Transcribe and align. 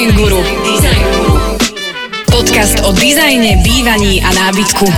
Design 0.00 0.16
Guru. 0.16 0.40
Podcast 2.32 2.80
o 2.88 2.96
dizajne, 2.96 3.60
bývaní 3.60 4.24
a 4.24 4.32
nábytku. 4.32 4.88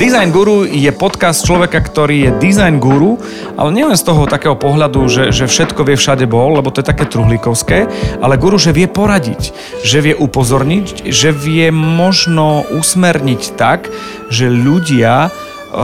Design 0.00 0.32
Guru 0.32 0.64
je 0.64 0.88
podcast 0.96 1.44
človeka, 1.44 1.84
ktorý 1.84 2.16
je 2.16 2.30
design 2.40 2.80
guru, 2.80 3.20
ale 3.60 3.76
nielen 3.76 3.92
z 3.92 4.08
toho 4.08 4.24
takého 4.24 4.56
pohľadu, 4.56 5.04
že, 5.04 5.28
že 5.36 5.44
všetko 5.44 5.84
vie 5.84 6.00
všade 6.00 6.24
bol, 6.24 6.56
lebo 6.56 6.72
to 6.72 6.80
je 6.80 6.88
také 6.88 7.04
truhlíkovské, 7.12 7.78
ale 8.24 8.40
guru, 8.40 8.56
že 8.56 8.72
vie 8.72 8.88
poradiť, 8.88 9.52
že 9.84 10.00
vie 10.00 10.16
upozorniť, 10.16 11.12
že 11.12 11.28
vie 11.28 11.68
možno 11.68 12.64
usmerniť 12.72 13.52
tak, 13.52 13.92
že 14.32 14.48
ľudia 14.48 15.28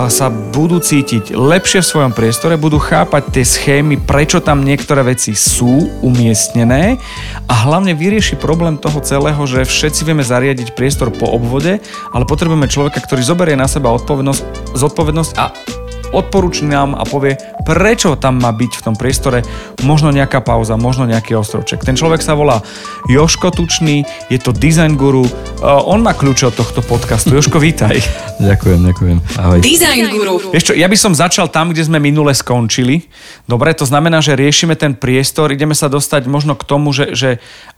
sa 0.09 0.32
budú 0.32 0.80
cítiť 0.80 1.36
lepšie 1.36 1.84
v 1.84 1.90
svojom 1.93 2.12
priestore, 2.16 2.56
budú 2.56 2.80
chápať 2.80 3.29
tie 3.29 3.45
schémy, 3.45 4.00
prečo 4.00 4.40
tam 4.40 4.64
niektoré 4.64 5.04
veci 5.04 5.36
sú 5.36 6.00
umiestnené 6.00 6.96
a 7.44 7.54
hlavne 7.68 7.93
vyrieši 7.93 8.40
problém 8.40 8.81
toho 8.81 9.04
celého, 9.04 9.43
že 9.44 9.68
všetci 9.68 10.08
vieme 10.08 10.25
zariadiť 10.25 10.72
priestor 10.72 11.12
po 11.12 11.29
obvode, 11.29 11.76
ale 12.08 12.25
potrebujeme 12.25 12.72
človeka, 12.72 13.04
ktorý 13.04 13.20
zoberie 13.20 13.57
na 13.58 13.68
seba 13.68 13.93
odpovednosť, 13.93 14.72
zodpovednosť 14.72 15.32
a 15.36 15.53
odporúči 16.12 16.68
nám 16.68 16.93
a 16.94 17.02
povie, 17.08 17.40
prečo 17.64 18.14
tam 18.20 18.39
má 18.39 18.53
byť 18.53 18.72
v 18.79 18.84
tom 18.84 18.94
priestore 18.94 19.40
možno 19.82 20.12
nejaká 20.12 20.44
pauza, 20.44 20.76
možno 20.76 21.08
nejaký 21.08 21.34
ostrovček. 21.34 21.82
Ten 21.82 21.96
človek 21.96 22.20
sa 22.20 22.36
volá 22.36 22.61
Joško 23.08 23.50
Tučný, 23.50 24.04
je 24.29 24.39
to 24.39 24.53
design 24.53 25.00
guru, 25.00 25.25
on 25.64 26.04
má 26.04 26.12
kľúče 26.12 26.53
od 26.53 26.54
tohto 26.54 26.84
podcastu. 26.84 27.32
Joško, 27.32 27.56
vítaj. 27.72 27.96
ďakujem, 28.39 28.80
ďakujem. 28.93 29.18
Ahoj. 29.40 29.58
Design 29.64 30.12
guru. 30.12 30.53
Vieš 30.53 30.70
čo, 30.70 30.75
ja 30.76 30.86
by 30.86 30.96
som 31.00 31.17
začal 31.17 31.48
tam, 31.48 31.72
kde 31.72 31.89
sme 31.89 31.96
minule 31.96 32.36
skončili. 32.36 33.08
Dobre, 33.48 33.72
to 33.72 33.89
znamená, 33.89 34.20
že 34.20 34.36
riešime 34.36 34.77
ten 34.77 34.92
priestor, 34.92 35.48
ideme 35.50 35.72
sa 35.72 35.89
dostať 35.89 36.28
možno 36.28 36.53
k 36.55 36.69
tomu, 36.69 36.92
že, 36.92 37.17
že 37.17 37.31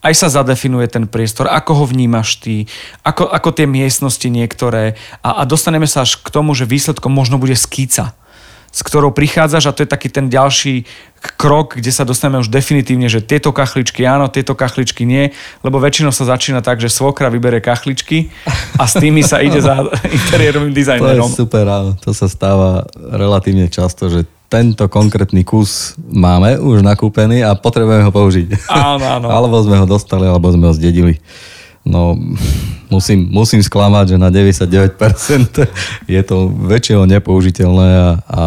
aj 0.02 0.12
sa 0.26 0.28
zadefinuje 0.28 0.90
ten 0.90 1.06
priestor, 1.06 1.46
ako 1.46 1.80
ho 1.80 1.84
vnímaš 1.86 2.42
ty, 2.42 2.66
ako, 3.06 3.30
ako 3.30 3.48
tie 3.54 3.70
miestnosti 3.70 4.26
niektoré 4.26 4.98
a, 5.22 5.40
a 5.40 5.42
dostaneme 5.46 5.86
sa 5.86 6.02
až 6.02 6.18
k 6.18 6.28
tomu, 6.28 6.56
že 6.56 6.68
výsledkom 6.68 7.12
možno 7.12 7.38
bude 7.38 7.54
skýca 7.54 8.16
s 8.74 8.82
ktorou 8.82 9.14
prichádzaš 9.14 9.70
a 9.70 9.74
to 9.74 9.86
je 9.86 9.88
taký 9.88 10.10
ten 10.10 10.26
ďalší 10.26 10.82
krok, 11.38 11.78
kde 11.78 11.94
sa 11.94 12.02
dostaneme 12.02 12.42
už 12.42 12.50
definitívne, 12.50 13.06
že 13.06 13.22
tieto 13.22 13.54
kachličky 13.54 14.02
áno, 14.02 14.26
tieto 14.26 14.58
kachličky 14.58 15.06
nie, 15.06 15.30
lebo 15.62 15.78
väčšinou 15.78 16.10
sa 16.10 16.26
začína 16.26 16.58
tak, 16.58 16.82
že 16.82 16.90
svokra 16.90 17.30
vybere 17.30 17.62
kachličky 17.62 18.34
a 18.74 18.84
s 18.84 18.98
tými 18.98 19.22
sa 19.22 19.38
ide 19.38 19.62
za 19.62 19.78
interiérovým 20.26 20.74
dizajnerom. 20.74 21.30
To 21.30 21.38
je 21.38 21.40
super, 21.46 21.64
áno. 21.70 21.94
To 22.02 22.10
sa 22.10 22.26
stáva 22.26 22.82
relatívne 22.98 23.70
často, 23.70 24.10
že 24.10 24.26
tento 24.50 24.90
konkrétny 24.90 25.46
kus 25.46 25.96
máme 25.98 26.58
už 26.58 26.84
nakúpený 26.84 27.46
a 27.46 27.56
potrebujeme 27.56 28.04
ho 28.04 28.12
použiť. 28.12 28.70
Áno, 28.70 29.02
áno. 29.02 29.26
alebo 29.38 29.56
sme 29.62 29.80
ho 29.80 29.86
dostali, 29.86 30.26
alebo 30.26 30.50
sme 30.50 30.68
ho 30.68 30.74
zdedili. 30.74 31.22
No, 31.84 32.16
musím, 32.88 33.28
musím 33.28 33.60
sklamať, 33.60 34.16
že 34.16 34.16
na 34.16 34.32
99% 34.32 34.96
je 36.08 36.22
to 36.24 36.48
väčšieho 36.48 37.04
nepoužiteľné 37.04 37.88
a, 37.92 38.08
a 38.24 38.42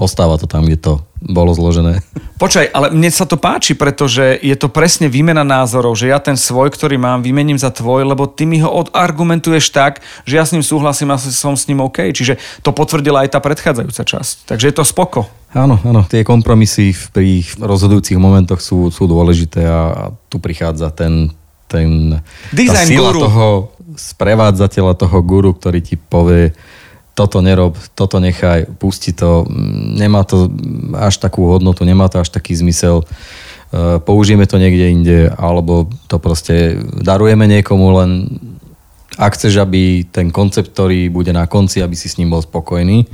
ostáva 0.00 0.40
to 0.40 0.48
tam, 0.48 0.64
kde 0.64 0.80
to 0.80 0.92
bolo 1.24 1.52
zložené. 1.56 2.04
Počkaj, 2.36 2.72
ale 2.72 2.92
mne 2.92 3.08
sa 3.08 3.24
to 3.24 3.40
páči, 3.40 3.72
pretože 3.72 4.40
je 4.40 4.56
to 4.56 4.68
presne 4.68 5.08
výmena 5.08 5.40
názorov, 5.44 5.96
že 5.96 6.12
ja 6.12 6.20
ten 6.20 6.36
svoj, 6.36 6.72
ktorý 6.72 7.00
mám, 7.00 7.24
vymením 7.24 7.56
za 7.56 7.72
tvoj, 7.72 8.04
lebo 8.04 8.28
ty 8.28 8.44
mi 8.44 8.60
ho 8.60 8.68
odargumentuješ 8.68 9.72
tak, 9.72 10.04
že 10.28 10.36
ja 10.36 10.44
s 10.44 10.52
ním 10.52 10.60
súhlasím 10.60 11.12
a 11.12 11.20
som 11.20 11.56
s 11.56 11.68
ním 11.68 11.80
OK. 11.80 12.12
Čiže 12.12 12.36
to 12.60 12.76
potvrdila 12.76 13.24
aj 13.24 13.32
tá 13.32 13.40
predchádzajúca 13.40 14.02
časť. 14.04 14.34
Takže 14.48 14.68
je 14.68 14.74
to 14.76 14.84
spoko. 14.84 15.28
Áno, 15.56 15.80
áno. 15.86 16.04
Tie 16.04 16.26
kompromisy 16.26 16.92
pri 17.14 17.46
rozhodujúcich 17.56 18.18
momentoch 18.20 18.60
sú, 18.60 18.92
sú 18.92 19.08
dôležité 19.08 19.64
a 19.64 20.10
tu 20.28 20.42
prichádza 20.42 20.92
ten 20.92 21.32
ten, 21.74 22.22
Design 22.54 22.86
tá 22.86 22.94
sila 22.94 23.10
guru. 23.10 23.20
toho 23.26 23.46
sprevádzateľa, 23.98 24.92
toho 24.94 25.18
guru, 25.26 25.50
ktorý 25.54 25.82
ti 25.82 25.98
povie, 25.98 26.54
toto 27.14 27.38
nerob, 27.38 27.78
toto 27.94 28.18
nechaj, 28.18 28.66
pusti 28.78 29.14
to, 29.14 29.46
nemá 29.94 30.26
to 30.26 30.50
až 30.98 31.22
takú 31.22 31.46
hodnotu, 31.46 31.86
nemá 31.86 32.10
to 32.10 32.18
až 32.18 32.30
taký 32.34 32.58
zmysel, 32.58 33.06
e, 33.06 34.02
použijeme 34.02 34.50
to 34.50 34.58
niekde 34.58 34.90
inde, 34.90 35.18
alebo 35.30 35.86
to 36.10 36.18
proste 36.18 36.74
darujeme 36.98 37.46
niekomu, 37.46 37.86
len 38.02 38.10
ak 39.14 39.38
chceš, 39.38 39.62
aby 39.62 40.02
ten 40.10 40.34
koncept, 40.34 40.74
ktorý 40.74 41.06
bude 41.06 41.30
na 41.30 41.46
konci, 41.46 41.78
aby 41.78 41.94
si 41.94 42.10
s 42.10 42.18
ním 42.18 42.34
bol 42.34 42.42
spokojný, 42.42 43.06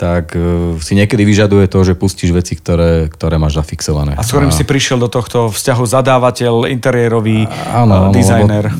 tak 0.00 0.32
uh, 0.32 0.80
si 0.80 0.96
niekedy 0.96 1.20
vyžaduje 1.22 1.68
to, 1.68 1.84
že 1.84 1.94
pustíš 1.94 2.32
veci, 2.32 2.56
ktoré, 2.56 3.12
ktoré 3.12 3.36
máš 3.36 3.60
zafixované. 3.60 4.16
A 4.16 4.24
s 4.24 4.32
ktorým 4.32 4.48
a... 4.48 4.56
si 4.56 4.64
prišiel 4.64 4.96
do 4.96 5.12
tohto 5.12 5.52
vzťahu 5.52 5.84
zadávateľ, 5.84 6.72
interiérový 6.72 7.44
áno, 7.68 8.08
uh, 8.08 8.14
dizajner. 8.14 8.72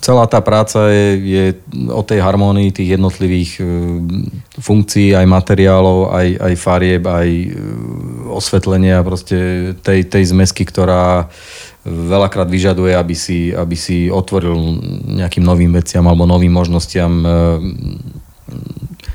Celá 0.00 0.24
tá 0.24 0.40
práca 0.40 0.88
je, 0.88 1.08
je 1.20 1.44
o 1.92 2.00
tej 2.00 2.24
harmónii 2.24 2.72
tých 2.72 2.96
jednotlivých 2.96 3.60
uh, 3.60 3.68
funkcií, 4.58 5.12
aj 5.12 5.28
materiálov, 5.28 6.08
aj, 6.08 6.28
aj 6.40 6.54
farieb, 6.56 7.04
aj 7.04 7.28
osvetlenia, 8.32 9.04
proste 9.04 9.72
tej, 9.84 10.08
tej 10.08 10.24
zmesky, 10.34 10.64
ktorá 10.64 11.28
veľakrát 11.88 12.46
vyžaduje, 12.46 12.92
aby 12.92 13.16
si, 13.16 13.50
aby 13.50 13.74
si 13.74 14.12
otvoril 14.12 14.78
nejakým 15.18 15.42
novým 15.42 15.72
veciam 15.72 16.04
alebo 16.04 16.28
novým 16.28 16.52
možnostiam 16.52 17.12
e, 17.24 17.28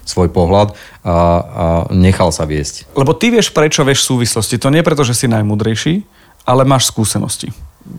svoj 0.03 0.29
pohľad 0.29 0.75
a, 1.03 1.15
a 1.15 1.15
nechal 1.93 2.29
sa 2.33 2.43
viesť. 2.43 2.91
Lebo 2.97 3.15
ty 3.15 3.31
vieš, 3.31 3.55
prečo 3.55 3.87
vieš 3.87 4.03
súvislosti. 4.03 4.59
To 4.59 4.73
nie 4.73 4.83
preto, 4.83 5.07
že 5.07 5.15
si 5.15 5.31
najmudrejší, 5.31 6.03
ale 6.43 6.67
máš 6.67 6.91
skúsenosti. 6.91 7.49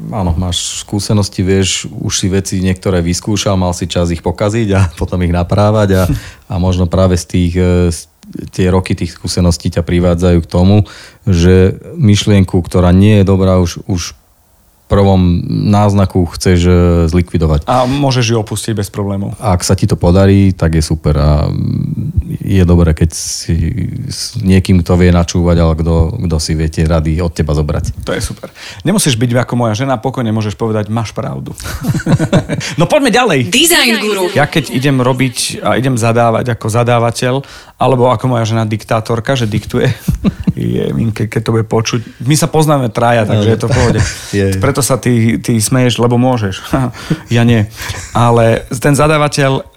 Áno, 0.09 0.33
máš 0.33 0.81
skúsenosti, 0.81 1.45
vieš, 1.45 1.85
už 1.93 2.13
si 2.17 2.27
veci 2.33 2.57
niektoré 2.65 3.05
vyskúšal, 3.05 3.61
mal 3.61 3.77
si 3.77 3.85
čas 3.85 4.09
ich 4.09 4.25
pokaziť 4.25 4.69
a 4.73 4.81
potom 5.01 5.21
ich 5.25 5.33
naprávať 5.33 5.89
a, 5.97 6.03
a 6.49 6.55
možno 6.57 6.89
práve 6.89 7.21
z 7.21 7.25
tých, 7.25 7.55
z 7.93 7.99
tie 8.53 8.73
roky 8.73 8.97
tých 8.97 9.17
skúseností 9.17 9.69
ťa 9.69 9.85
privádzajú 9.85 10.39
k 10.41 10.51
tomu, 10.51 10.89
že 11.29 11.77
myšlienku, 11.97 12.57
ktorá 12.65 12.93
nie 12.97 13.21
je 13.21 13.25
dobrá, 13.29 13.61
už, 13.61 13.85
už 13.85 14.17
prvom 14.85 15.41
náznaku 15.49 16.29
chceš 16.37 16.59
e, 16.69 16.73
zlikvidovať. 17.09 17.65
A 17.65 17.89
môžeš 17.89 18.33
ju 18.33 18.37
opustiť 18.37 18.77
bez 18.77 18.93
problémov. 18.93 19.33
Ak 19.41 19.65
sa 19.65 19.73
ti 19.73 19.89
to 19.89 19.97
podarí, 19.97 20.53
tak 20.53 20.77
je 20.77 20.85
super 20.85 21.17
a 21.17 21.31
je 22.45 22.65
dobré, 22.69 22.93
keď 22.93 23.11
si 23.17 23.57
s 24.09 24.37
niekým, 24.37 24.85
kto 24.85 25.01
vie 25.01 25.09
načúvať, 25.09 25.57
ale 25.57 25.73
kto, 25.81 25.95
kto 26.29 26.37
si 26.37 26.53
vie 26.53 26.69
tie 26.69 26.85
rady 26.85 27.17
od 27.25 27.33
teba 27.33 27.57
zobrať. 27.57 28.05
To 28.05 28.13
je 28.13 28.21
super. 28.21 28.53
Nemusíš 28.85 29.17
byť 29.17 29.49
ako 29.49 29.55
moja 29.57 29.73
žena, 29.73 29.97
pokojne 29.97 30.31
môžeš 30.37 30.55
povedať, 30.61 30.93
máš 30.93 31.17
pravdu. 31.17 31.57
no 32.81 32.85
poďme 32.85 33.09
ďalej. 33.09 33.49
Design 33.49 34.05
guru. 34.05 34.29
Ja 34.37 34.45
keď 34.45 34.69
idem 34.69 35.01
robiť 35.01 35.65
a 35.65 35.81
idem 35.81 35.97
zadávať 35.97 36.53
ako 36.53 36.67
zadávateľ, 36.69 37.35
alebo 37.81 38.13
ako 38.13 38.31
moja 38.31 38.45
žena 38.47 38.69
diktátorka, 38.69 39.35
že 39.35 39.51
diktuje, 39.51 39.91
je, 40.55 40.93
ke, 41.11 41.27
keď 41.27 41.41
to 41.43 41.51
bude 41.55 41.67
počuť. 41.67 42.23
My 42.23 42.39
sa 42.39 42.47
poznáme 42.47 42.89
traja, 42.93 43.27
takže 43.27 43.49
je 43.51 43.59
to 43.59 43.67
v 43.69 43.75
pohode. 43.75 44.01
Je. 44.35 44.47
Preto 44.75 44.91
sa 44.91 44.99
ty, 44.99 45.39
ty 45.39 45.55
smeješ, 45.63 46.03
lebo 46.03 46.19
môžeš. 46.19 46.67
ja 47.31 47.47
nie. 47.47 47.71
Ale 48.11 48.67
ten 48.75 48.99
zadávateľ, 48.99 49.71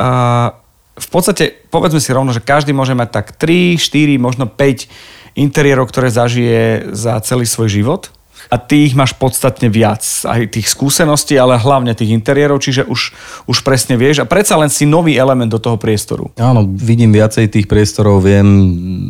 v 0.97 1.07
podstate, 1.13 1.53
povedzme 1.69 2.01
si 2.01 2.09
rovno, 2.09 2.33
že 2.33 2.41
každý 2.41 2.73
môže 2.73 2.97
mať 2.97 3.13
tak 3.13 3.37
3, 3.37 3.77
4, 3.77 4.17
možno 4.17 4.49
5 4.49 5.37
interiérov, 5.37 5.85
ktoré 5.85 6.09
zažije 6.09 6.89
za 6.97 7.21
celý 7.21 7.45
svoj 7.45 7.69
život 7.69 8.09
a 8.47 8.55
ty 8.55 8.87
ich 8.87 8.95
máš 8.95 9.13
podstatne 9.15 9.67
viac. 9.67 10.03
Aj 10.23 10.39
tých 10.47 10.71
skúseností, 10.71 11.35
ale 11.35 11.59
hlavne 11.59 11.91
tých 11.91 12.15
interiérov, 12.15 12.63
čiže 12.63 12.87
už, 12.87 13.11
už 13.47 13.57
presne 13.63 13.99
vieš 13.99 14.23
a 14.23 14.29
predsa 14.29 14.55
len 14.55 14.71
si 14.71 14.87
nový 14.87 15.19
element 15.19 15.51
do 15.51 15.59
toho 15.59 15.75
priestoru. 15.75 16.31
Áno, 16.39 16.63
vidím 16.63 17.11
viacej 17.11 17.51
tých 17.51 17.67
priestorov, 17.67 18.23
viem, 18.23 18.47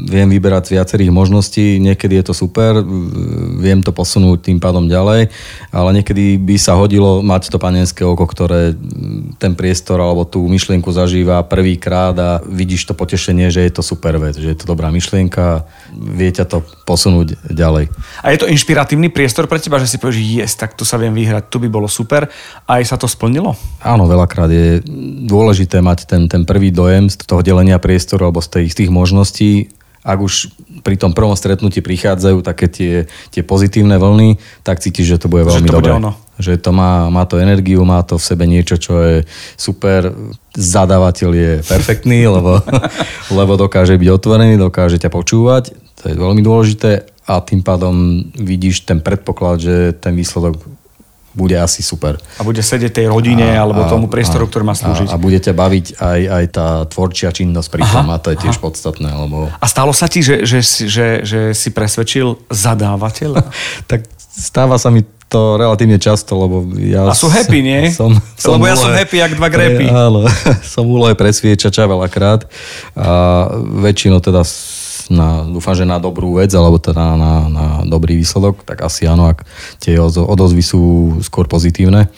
viem 0.10 0.28
vyberať 0.28 0.74
z 0.74 0.74
viacerých 0.82 1.12
možností, 1.14 1.78
niekedy 1.78 2.20
je 2.22 2.26
to 2.30 2.34
super, 2.34 2.82
viem 3.62 3.86
to 3.86 3.94
posunúť 3.94 4.50
tým 4.50 4.58
pádom 4.58 4.90
ďalej, 4.90 5.30
ale 5.70 5.90
niekedy 6.02 6.42
by 6.42 6.56
sa 6.58 6.74
hodilo 6.76 7.22
mať 7.22 7.54
to 7.54 7.58
panenské 7.62 8.02
oko, 8.02 8.26
ktoré 8.26 8.74
ten 9.38 9.54
priestor 9.54 10.02
alebo 10.02 10.26
tú 10.26 10.42
myšlienku 10.50 10.90
zažíva 10.90 11.46
prvýkrát 11.46 12.16
a 12.18 12.30
vidíš 12.42 12.90
to 12.90 12.94
potešenie, 12.98 13.54
že 13.54 13.64
je 13.64 13.72
to 13.72 13.86
super 13.86 14.18
vec, 14.18 14.40
že 14.40 14.50
je 14.50 14.58
to 14.58 14.66
dobrá 14.66 14.90
myšlienka, 14.90 15.68
vie 15.94 16.34
ťa 16.34 16.46
to 16.50 16.58
posunúť 16.88 17.38
ďalej. 17.54 17.92
A 18.24 18.34
je 18.34 18.40
to 18.42 18.50
inšpiratívny 18.50 19.12
priestor 19.12 19.27
priestor 19.28 19.52
pre 19.52 19.60
teba, 19.60 19.76
že 19.76 19.92
si 19.92 20.00
povieš, 20.00 20.24
yes, 20.24 20.56
tak 20.56 20.80
tu 20.80 20.88
sa 20.88 20.96
viem 20.96 21.12
vyhrať, 21.12 21.52
tu 21.52 21.60
by 21.60 21.68
bolo 21.68 21.92
super. 21.92 22.32
A 22.64 22.80
aj 22.80 22.88
sa 22.88 22.96
to 22.96 23.12
splnilo? 23.12 23.60
Áno, 23.84 24.08
veľakrát 24.08 24.48
je 24.48 24.80
dôležité 25.28 25.84
mať 25.84 26.08
ten, 26.08 26.32
ten 26.32 26.48
prvý 26.48 26.72
dojem 26.72 27.12
z 27.12 27.28
toho 27.28 27.44
delenia 27.44 27.76
priestoru 27.76 28.32
alebo 28.32 28.40
z, 28.40 28.56
tej, 28.56 28.66
z 28.72 28.76
tých 28.80 28.92
možností. 28.96 29.68
Ak 30.00 30.24
už 30.24 30.56
pri 30.80 30.96
tom 30.96 31.12
prvom 31.12 31.36
stretnutí 31.36 31.84
prichádzajú 31.84 32.40
také 32.40 32.72
tie, 32.72 32.94
tie 33.36 33.44
pozitívne 33.44 34.00
vlny, 34.00 34.40
tak 34.64 34.80
cítiš, 34.80 35.20
že 35.20 35.20
to 35.20 35.28
bude 35.28 35.44
veľmi 35.44 35.68
že 35.68 35.76
to 35.76 35.76
dobré. 35.76 35.92
Bude 35.92 36.00
ono. 36.08 36.12
Že 36.40 36.54
to 36.64 36.72
má, 36.72 37.12
má 37.12 37.28
to 37.28 37.36
energiu, 37.44 37.84
má 37.84 38.00
to 38.08 38.16
v 38.16 38.24
sebe 38.24 38.48
niečo, 38.48 38.80
čo 38.80 38.96
je 39.04 39.16
super. 39.60 40.16
Zadávateľ 40.56 41.30
je 41.36 41.52
perfektný, 41.68 42.32
lebo, 42.32 42.64
lebo 43.44 43.60
dokáže 43.60 44.00
byť 44.00 44.08
otvorený, 44.08 44.56
dokáže 44.56 44.96
ťa 45.04 45.12
počúvať. 45.12 45.76
To 45.76 46.04
je 46.08 46.16
veľmi 46.16 46.40
dôležité 46.40 47.17
a 47.28 47.44
tým 47.44 47.60
pádom 47.60 48.24
vidíš 48.34 48.88
ten 48.88 49.04
predpoklad, 49.04 49.60
že 49.60 49.76
ten 50.00 50.16
výsledok 50.16 50.64
bude 51.38 51.54
asi 51.54 51.86
super. 51.86 52.18
A 52.40 52.42
bude 52.42 52.66
sedieť 52.66 52.98
tej 52.98 53.08
rodine 53.14 53.46
a, 53.46 53.62
alebo 53.62 53.86
a, 53.86 53.92
tomu 53.92 54.10
priestoru, 54.10 54.48
a, 54.48 54.50
ktorý 54.50 54.64
má 54.66 54.74
slúžiť. 54.74 55.14
A, 55.14 55.20
a 55.20 55.22
bude 55.22 55.38
ťa 55.38 55.54
baviť 55.54 55.86
aj, 56.02 56.22
aj 56.26 56.46
tá 56.50 56.68
tvorčia 56.90 57.30
činnosť 57.30 57.70
pri 57.70 57.84
tom 57.86 58.10
a 58.10 58.18
to 58.18 58.34
je 58.34 58.42
tiež 58.42 58.58
aha. 58.58 58.64
podstatné. 58.66 59.10
Lebo... 59.14 59.54
A 59.54 59.66
stalo 59.70 59.94
sa 59.94 60.10
ti, 60.10 60.26
že, 60.26 60.50
že, 60.50 60.66
že, 60.66 61.08
že 61.22 61.42
si 61.54 61.70
presvedčil 61.70 62.42
zadávateľa? 62.50 63.54
tak 63.92 64.10
stáva 64.18 64.82
sa 64.82 64.90
mi 64.90 65.06
to 65.28 65.60
relatívne 65.60 66.00
často, 66.00 66.40
lebo 66.40 66.64
ja... 66.80 67.12
A 67.12 67.14
sú 67.14 67.28
happy, 67.28 67.60
nie? 67.60 67.92
Som, 67.92 68.16
som 68.40 68.58
lebo 68.58 68.66
ja 68.72 68.80
som 68.80 68.96
happy, 68.96 69.20
jak 69.20 69.36
dva 69.36 69.52
grepy. 69.52 69.92
Áno, 70.08 70.24
som 70.64 70.88
úlohe 70.88 71.14
presviečača 71.14 71.84
veľakrát 71.84 72.48
a 72.96 73.12
väčšinou 73.84 74.24
teda 74.24 74.42
na, 75.10 75.44
dúfam, 75.44 75.76
že 75.76 75.88
na 75.88 76.00
dobrú 76.00 76.40
vec, 76.40 76.52
alebo 76.54 76.80
teda 76.80 77.16
na, 77.16 77.34
na 77.48 77.66
dobrý 77.84 78.18
výsledok, 78.20 78.64
tak 78.64 78.84
asi 78.84 79.08
áno, 79.08 79.32
ak 79.32 79.48
tie 79.80 80.00
odozvy 80.02 80.64
sú 80.64 80.82
skôr 81.24 81.48
pozitívne. 81.48 82.12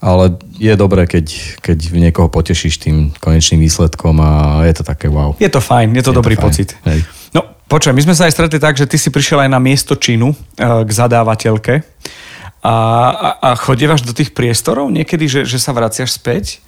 Ale 0.00 0.40
je 0.56 0.72
dobré, 0.80 1.04
keď, 1.04 1.60
keď 1.60 1.78
niekoho 1.92 2.32
potešíš 2.32 2.80
tým 2.80 3.12
konečným 3.20 3.60
výsledkom 3.60 4.16
a 4.24 4.64
je 4.64 4.80
to 4.80 4.84
také 4.84 5.12
wow. 5.12 5.36
Je 5.36 5.52
to 5.52 5.60
fajn, 5.60 5.92
je 5.92 6.04
to 6.08 6.12
je 6.12 6.18
dobrý 6.24 6.40
to 6.40 6.48
pocit. 6.48 6.72
Hej. 6.88 7.04
No, 7.36 7.44
počujem, 7.68 7.92
my 7.92 8.08
sme 8.08 8.16
sa 8.16 8.24
aj 8.24 8.32
stretli 8.32 8.56
tak, 8.56 8.80
že 8.80 8.88
ty 8.88 8.96
si 8.96 9.12
prišiel 9.12 9.44
aj 9.44 9.50
na 9.52 9.60
miesto 9.60 9.92
činu 10.00 10.32
eh, 10.32 10.88
k 10.88 10.88
zadávateľke 10.88 11.84
a, 12.64 12.74
a, 13.12 13.28
a 13.40 13.48
chodievaš 13.56 14.04
do 14.04 14.12
tých 14.12 14.36
priestorov 14.36 14.92
niekedy, 14.92 15.28
že, 15.28 15.40
že 15.44 15.60
sa 15.60 15.76
vraciaš 15.76 16.16
späť? 16.16 16.64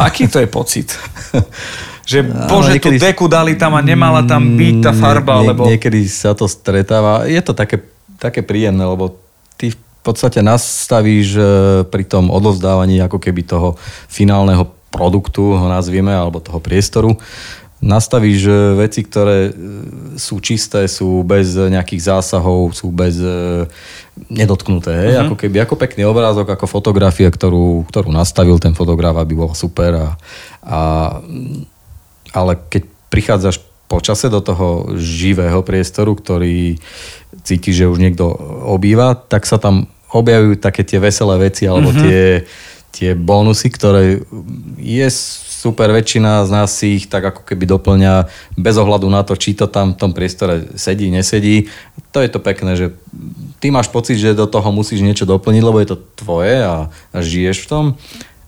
Aký 0.00 0.28
to 0.28 0.40
je 0.40 0.48
pocit? 0.48 0.92
Že 2.04 2.18
bože, 2.52 2.76
niekedy, 2.76 3.00
tú 3.00 3.04
deku 3.08 3.24
dali 3.32 3.56
tam 3.56 3.72
a 3.74 3.80
nemala 3.80 4.20
tam 4.28 4.60
byť 4.60 4.76
tá 4.84 4.92
farba, 4.92 5.40
nie, 5.40 5.48
alebo... 5.48 5.62
Niekedy 5.64 6.04
sa 6.04 6.36
to 6.36 6.44
stretáva. 6.44 7.24
Je 7.24 7.40
to 7.40 7.56
také, 7.56 7.80
také 8.20 8.44
príjemné, 8.44 8.84
lebo 8.84 9.16
ty 9.56 9.72
v 9.72 9.78
podstate 10.04 10.44
nastavíš 10.44 11.28
e, 11.32 11.44
pri 11.88 12.04
tom 12.04 12.28
odovzdávaní 12.28 13.00
ako 13.00 13.16
keby 13.16 13.48
toho 13.48 13.80
finálneho 14.04 14.68
produktu, 14.92 15.56
ho 15.56 15.66
nazvieme, 15.66 16.12
alebo 16.12 16.44
toho 16.44 16.60
priestoru, 16.60 17.16
nastavíš 17.80 18.40
e, 18.44 18.52
veci, 18.84 19.00
ktoré 19.00 19.48
e, 19.48 19.52
sú 20.20 20.44
čisté, 20.44 20.84
sú 20.92 21.24
bez 21.24 21.56
nejakých 21.56 22.20
zásahov, 22.20 22.76
sú 22.76 22.92
bez 22.92 23.16
nedotknuté. 24.28 24.92
Hej? 24.92 25.10
Uh-huh. 25.16 25.24
Ako 25.32 25.36
keby, 25.40 25.56
ako 25.64 25.74
pekný 25.80 26.04
obrázok, 26.04 26.52
ako 26.52 26.68
fotografia, 26.68 27.32
ktorú, 27.32 27.88
ktorú 27.88 28.12
nastavil 28.12 28.60
ten 28.60 28.76
fotograf, 28.76 29.16
aby 29.16 29.32
bola 29.32 29.56
super 29.56 29.96
a, 29.96 30.08
a 30.60 30.80
ale 32.34 32.58
keď 32.58 32.82
prichádzaš 33.14 33.62
počase 33.86 34.26
do 34.26 34.42
toho 34.42 34.98
živého 34.98 35.62
priestoru, 35.62 36.18
ktorý 36.18 36.82
cíti, 37.46 37.70
že 37.70 37.86
už 37.86 38.02
niekto 38.02 38.26
obýva, 38.66 39.14
tak 39.14 39.46
sa 39.46 39.60
tam 39.62 39.86
objavujú 40.10 40.58
také 40.58 40.82
tie 40.82 40.98
veselé 40.98 41.38
veci 41.38 41.70
alebo 41.70 41.94
mm-hmm. 41.94 42.02
tie, 42.02 42.22
tie 42.94 43.10
bonusy, 43.14 43.70
ktoré 43.70 44.22
je 44.78 45.08
super, 45.64 45.90
väčšina 45.90 46.44
z 46.44 46.50
nás 46.52 46.70
si 46.70 47.00
ich 47.00 47.06
tak 47.08 47.24
ako 47.24 47.42
keby 47.42 47.64
doplňa 47.64 48.28
bez 48.58 48.76
ohľadu 48.76 49.08
na 49.08 49.24
to, 49.24 49.32
či 49.34 49.56
to 49.56 49.64
tam 49.64 49.96
v 49.96 50.00
tom 50.00 50.12
priestore 50.12 50.76
sedí, 50.76 51.08
nesedí. 51.08 51.72
To 52.12 52.20
je 52.20 52.30
to 52.30 52.38
pekné, 52.38 52.76
že 52.76 52.86
ty 53.58 53.72
máš 53.72 53.88
pocit, 53.88 54.20
že 54.20 54.36
do 54.36 54.44
toho 54.44 54.68
musíš 54.70 55.00
niečo 55.00 55.24
doplniť, 55.24 55.62
lebo 55.64 55.80
je 55.80 55.88
to 55.88 56.02
tvoje 56.20 56.62
a, 56.62 56.92
a 56.92 57.18
žiješ 57.18 57.64
v 57.64 57.68
tom 57.70 57.84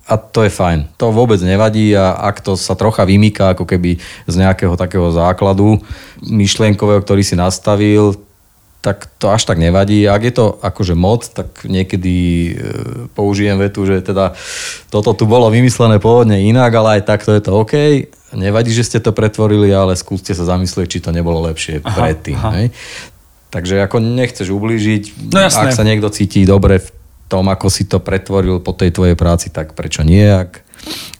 a 0.06 0.14
to 0.16 0.46
je 0.46 0.50
fajn. 0.54 0.86
To 1.02 1.10
vôbec 1.10 1.42
nevadí 1.42 1.90
a 1.98 2.14
ak 2.14 2.38
to 2.38 2.54
sa 2.54 2.78
trocha 2.78 3.02
vymýka 3.02 3.58
ako 3.58 3.66
keby 3.66 3.98
z 4.30 4.34
nejakého 4.38 4.78
takého 4.78 5.10
základu 5.10 5.82
myšlienkového, 6.22 7.02
ktorý 7.02 7.26
si 7.26 7.34
nastavil, 7.34 8.14
tak 8.86 9.10
to 9.18 9.34
až 9.34 9.50
tak 9.50 9.58
nevadí. 9.58 10.06
Ak 10.06 10.22
je 10.22 10.30
to 10.30 10.62
akože 10.62 10.94
mod, 10.94 11.26
tak 11.34 11.66
niekedy 11.66 12.14
e, 12.14 12.50
použijem 13.18 13.58
vetu, 13.58 13.82
že 13.82 13.98
teda 13.98 14.38
toto 14.94 15.10
tu 15.10 15.26
bolo 15.26 15.50
vymyslené 15.50 15.98
pôvodne 15.98 16.38
inak, 16.38 16.70
ale 16.70 17.02
aj 17.02 17.10
takto 17.10 17.34
je 17.34 17.42
to 17.42 17.50
OK. 17.50 17.74
Nevadí, 18.38 18.70
že 18.70 18.86
ste 18.86 18.98
to 19.02 19.10
pretvorili, 19.10 19.74
ale 19.74 19.98
skúste 19.98 20.30
sa 20.38 20.46
zamyslieť, 20.46 20.86
či 20.86 21.02
to 21.02 21.10
nebolo 21.10 21.42
lepšie 21.50 21.82
aha, 21.82 21.98
predtým. 21.98 22.38
Aha. 22.38 22.50
Hej? 22.62 22.66
Takže 23.50 23.74
ako 23.82 23.98
nechceš 23.98 24.54
ublížiť, 24.54 25.34
no 25.34 25.38
ak 25.42 25.74
sa 25.74 25.82
niekto 25.82 26.06
cíti 26.14 26.46
dobre 26.46 26.78
v 26.78 26.88
tom, 27.26 27.50
ako 27.50 27.66
si 27.66 27.86
to 27.90 27.98
pretvoril 27.98 28.62
po 28.62 28.72
tej 28.72 28.94
tvojej 28.94 29.18
práci, 29.18 29.50
tak 29.50 29.74
prečo 29.74 30.06
nie? 30.06 30.24
Ak, 30.26 30.62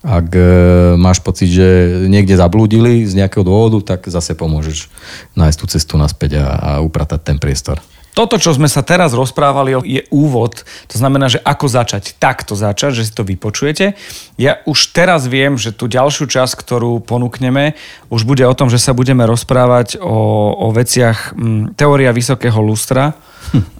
ak 0.06 0.28
e, 0.32 0.46
máš 0.94 1.18
pocit, 1.18 1.50
že 1.50 1.66
niekde 2.06 2.38
zablúdili 2.38 3.02
z 3.04 3.18
nejakého 3.18 3.42
dôvodu, 3.42 3.96
tak 3.96 4.06
zase 4.06 4.38
pomôžeš 4.38 4.86
nájsť 5.34 5.58
tú 5.58 5.66
cestu 5.66 5.94
naspäť 5.98 6.42
a, 6.42 6.46
a 6.46 6.70
upratať 6.82 7.20
ten 7.26 7.38
priestor. 7.42 7.82
Toto, 8.16 8.40
čo 8.40 8.56
sme 8.56 8.64
sa 8.64 8.80
teraz 8.80 9.12
rozprávali, 9.12 9.76
je 9.84 10.08
úvod. 10.08 10.64
To 10.88 10.96
znamená, 10.96 11.28
že 11.28 11.36
ako 11.44 11.68
začať. 11.68 12.16
Takto 12.16 12.56
začať, 12.56 12.96
že 12.96 13.04
si 13.04 13.12
to 13.12 13.28
vypočujete. 13.28 13.92
Ja 14.40 14.64
už 14.64 14.96
teraz 14.96 15.28
viem, 15.28 15.60
že 15.60 15.68
tú 15.68 15.84
ďalšiu 15.84 16.24
časť, 16.24 16.56
ktorú 16.56 17.04
ponúkneme, 17.04 17.76
už 18.08 18.24
bude 18.24 18.40
o 18.48 18.56
tom, 18.56 18.72
že 18.72 18.80
sa 18.80 18.96
budeme 18.96 19.28
rozprávať 19.28 20.00
o, 20.00 20.16
o 20.56 20.72
veciach 20.72 21.36
m, 21.36 21.76
teória 21.76 22.08
vysokého 22.08 22.56
lustra, 22.64 23.12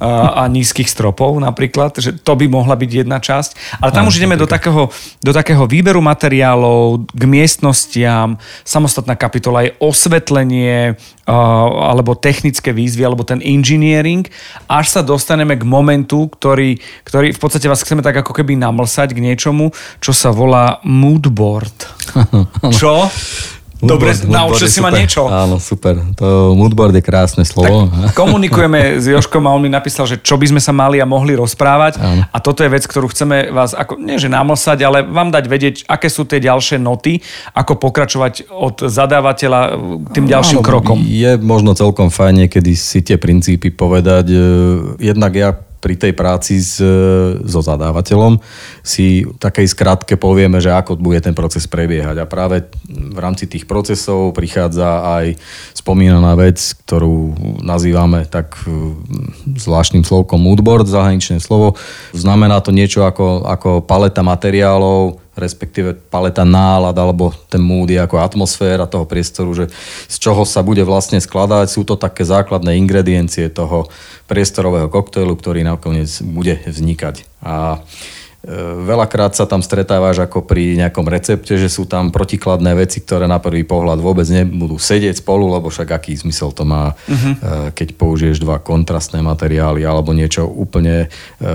a, 0.00 0.42
a 0.42 0.50
nízkych 0.50 0.88
stropov 0.90 1.36
napríklad, 1.40 1.96
že 1.98 2.14
to 2.16 2.32
by 2.36 2.46
mohla 2.48 2.74
byť 2.76 2.90
jedna 3.04 3.18
časť. 3.18 3.80
Ale 3.80 3.90
tam 3.92 4.08
už 4.08 4.20
ideme 4.20 4.36
do 4.36 4.48
takého, 4.48 4.88
do 5.20 5.32
takého 5.32 5.64
výberu 5.68 6.00
materiálov, 6.00 7.08
k 7.10 7.22
miestnostiam, 7.24 8.36
samostatná 8.62 9.16
kapitola 9.16 9.66
je 9.66 9.74
osvetlenie 9.80 10.96
alebo 11.26 12.14
technické 12.14 12.70
výzvy, 12.70 13.02
alebo 13.02 13.26
ten 13.26 13.42
engineering, 13.42 14.22
až 14.70 14.94
sa 14.94 15.02
dostaneme 15.02 15.58
k 15.58 15.66
momentu, 15.66 16.30
ktorý, 16.30 16.78
ktorý 17.02 17.34
v 17.34 17.40
podstate 17.42 17.66
vás 17.66 17.82
chceme 17.82 17.98
tak 17.98 18.22
ako 18.22 18.30
keby 18.30 18.54
namlsať 18.54 19.10
k 19.10 19.22
niečomu, 19.26 19.74
čo 19.98 20.14
sa 20.14 20.30
volá 20.30 20.78
moodboard. 20.86 21.74
Čo? 22.78 23.10
Dobre, 23.76 24.16
naučil 24.24 24.72
si 24.72 24.80
ma 24.80 24.88
niečo. 24.88 25.28
Áno, 25.28 25.60
super. 25.60 26.00
To 26.16 26.56
moodboard 26.56 26.96
je 26.96 27.04
krásne 27.04 27.44
slovo. 27.44 27.92
Tak 27.92 28.16
komunikujeme 28.22 28.96
s 28.96 29.04
Joškom 29.04 29.44
a 29.44 29.52
on 29.52 29.60
mi 29.60 29.68
napísal, 29.68 30.08
že 30.08 30.16
čo 30.24 30.40
by 30.40 30.48
sme 30.48 30.60
sa 30.64 30.72
mali 30.72 30.96
a 30.96 31.04
mohli 31.04 31.36
rozprávať. 31.36 32.00
Áno. 32.00 32.24
A 32.24 32.36
toto 32.40 32.64
je 32.64 32.72
vec, 32.72 32.88
ktorú 32.88 33.12
chceme 33.12 33.52
vás, 33.52 33.76
ako, 33.76 34.00
nie 34.00 34.16
že 34.16 34.32
námlsať, 34.32 34.78
ale 34.80 35.04
vám 35.04 35.28
dať 35.28 35.44
vedieť, 35.44 35.76
aké 35.84 36.08
sú 36.08 36.24
tie 36.24 36.40
ďalšie 36.40 36.80
noty, 36.80 37.20
ako 37.52 37.76
pokračovať 37.76 38.48
od 38.48 38.80
zadávateľa 38.88 39.60
tým 40.16 40.24
ďalším 40.24 40.64
Áno, 40.64 40.66
krokom. 40.66 40.96
Je 41.04 41.36
možno 41.36 41.76
celkom 41.76 42.08
fajn 42.08 42.48
kedy 42.48 42.72
si 42.76 43.00
tie 43.00 43.16
princípy 43.16 43.72
povedať. 43.72 44.28
E, 44.28 44.38
jednak 45.00 45.32
ja 45.32 45.65
pri 45.80 45.94
tej 45.94 46.12
práci 46.16 46.58
s, 46.58 46.80
so 47.44 47.60
zadávateľom 47.60 48.40
si 48.80 49.28
takej 49.38 49.66
skratke 49.68 50.14
povieme, 50.16 50.58
že 50.58 50.72
ako 50.72 50.96
bude 50.96 51.20
ten 51.20 51.36
proces 51.36 51.68
prebiehať. 51.68 52.16
A 52.22 52.30
práve 52.30 52.66
v 52.88 53.18
rámci 53.18 53.44
tých 53.46 53.68
procesov 53.68 54.32
prichádza 54.32 55.04
aj 55.20 55.36
spomínaná 55.76 56.34
vec, 56.34 56.58
ktorú 56.86 57.36
nazývame 57.60 58.24
tak 58.26 58.56
zvláštnym 59.44 60.02
slovkom 60.02 60.40
moodboard, 60.40 60.88
zahraničné 60.88 61.38
slovo. 61.38 61.76
Znamená 62.16 62.64
to 62.64 62.72
niečo 62.72 63.04
ako, 63.04 63.44
ako 63.44 63.70
paleta 63.84 64.24
materiálov, 64.24 65.25
respektíve 65.36 65.94
paleta 66.08 66.42
nálad 66.42 66.96
alebo 66.96 67.30
ten 67.52 67.60
mood 67.60 67.92
je 67.92 68.00
ako 68.00 68.16
atmosféra 68.18 68.88
toho 68.88 69.04
priestoru, 69.04 69.52
že 69.52 69.68
z 70.08 70.16
čoho 70.16 70.48
sa 70.48 70.64
bude 70.64 70.80
vlastne 70.82 71.20
skladať. 71.20 71.68
Sú 71.68 71.84
to 71.84 72.00
také 72.00 72.24
základné 72.24 72.80
ingrediencie 72.80 73.52
toho 73.52 73.92
priestorového 74.26 74.88
koktejlu, 74.88 75.36
ktorý 75.36 75.62
nakoniec 75.62 76.10
bude 76.24 76.58
vznikať. 76.66 77.28
A 77.44 77.78
e, 77.78 77.78
Veľakrát 78.86 79.34
sa 79.34 79.46
tam 79.46 79.62
stretávaš 79.62 80.22
ako 80.22 80.46
pri 80.46 80.78
nejakom 80.78 81.06
recepte, 81.06 81.54
že 81.54 81.66
sú 81.70 81.86
tam 81.86 82.14
protikladné 82.14 82.78
veci, 82.78 83.02
ktoré 83.02 83.26
na 83.26 83.38
prvý 83.38 83.62
pohľad 83.62 83.98
vôbec 83.98 84.26
nebudú 84.26 84.78
sedieť 84.78 85.22
spolu, 85.22 85.50
lebo 85.50 85.70
však 85.70 85.90
aký 85.90 86.14
zmysel 86.18 86.54
to 86.54 86.62
má, 86.62 86.94
uh-huh. 86.94 87.70
keď 87.74 87.98
použiješ 87.98 88.42
dva 88.42 88.62
kontrastné 88.62 89.18
materiály 89.22 89.82
alebo 89.82 90.14
niečo 90.14 90.46
úplne 90.46 91.06
e, 91.06 91.46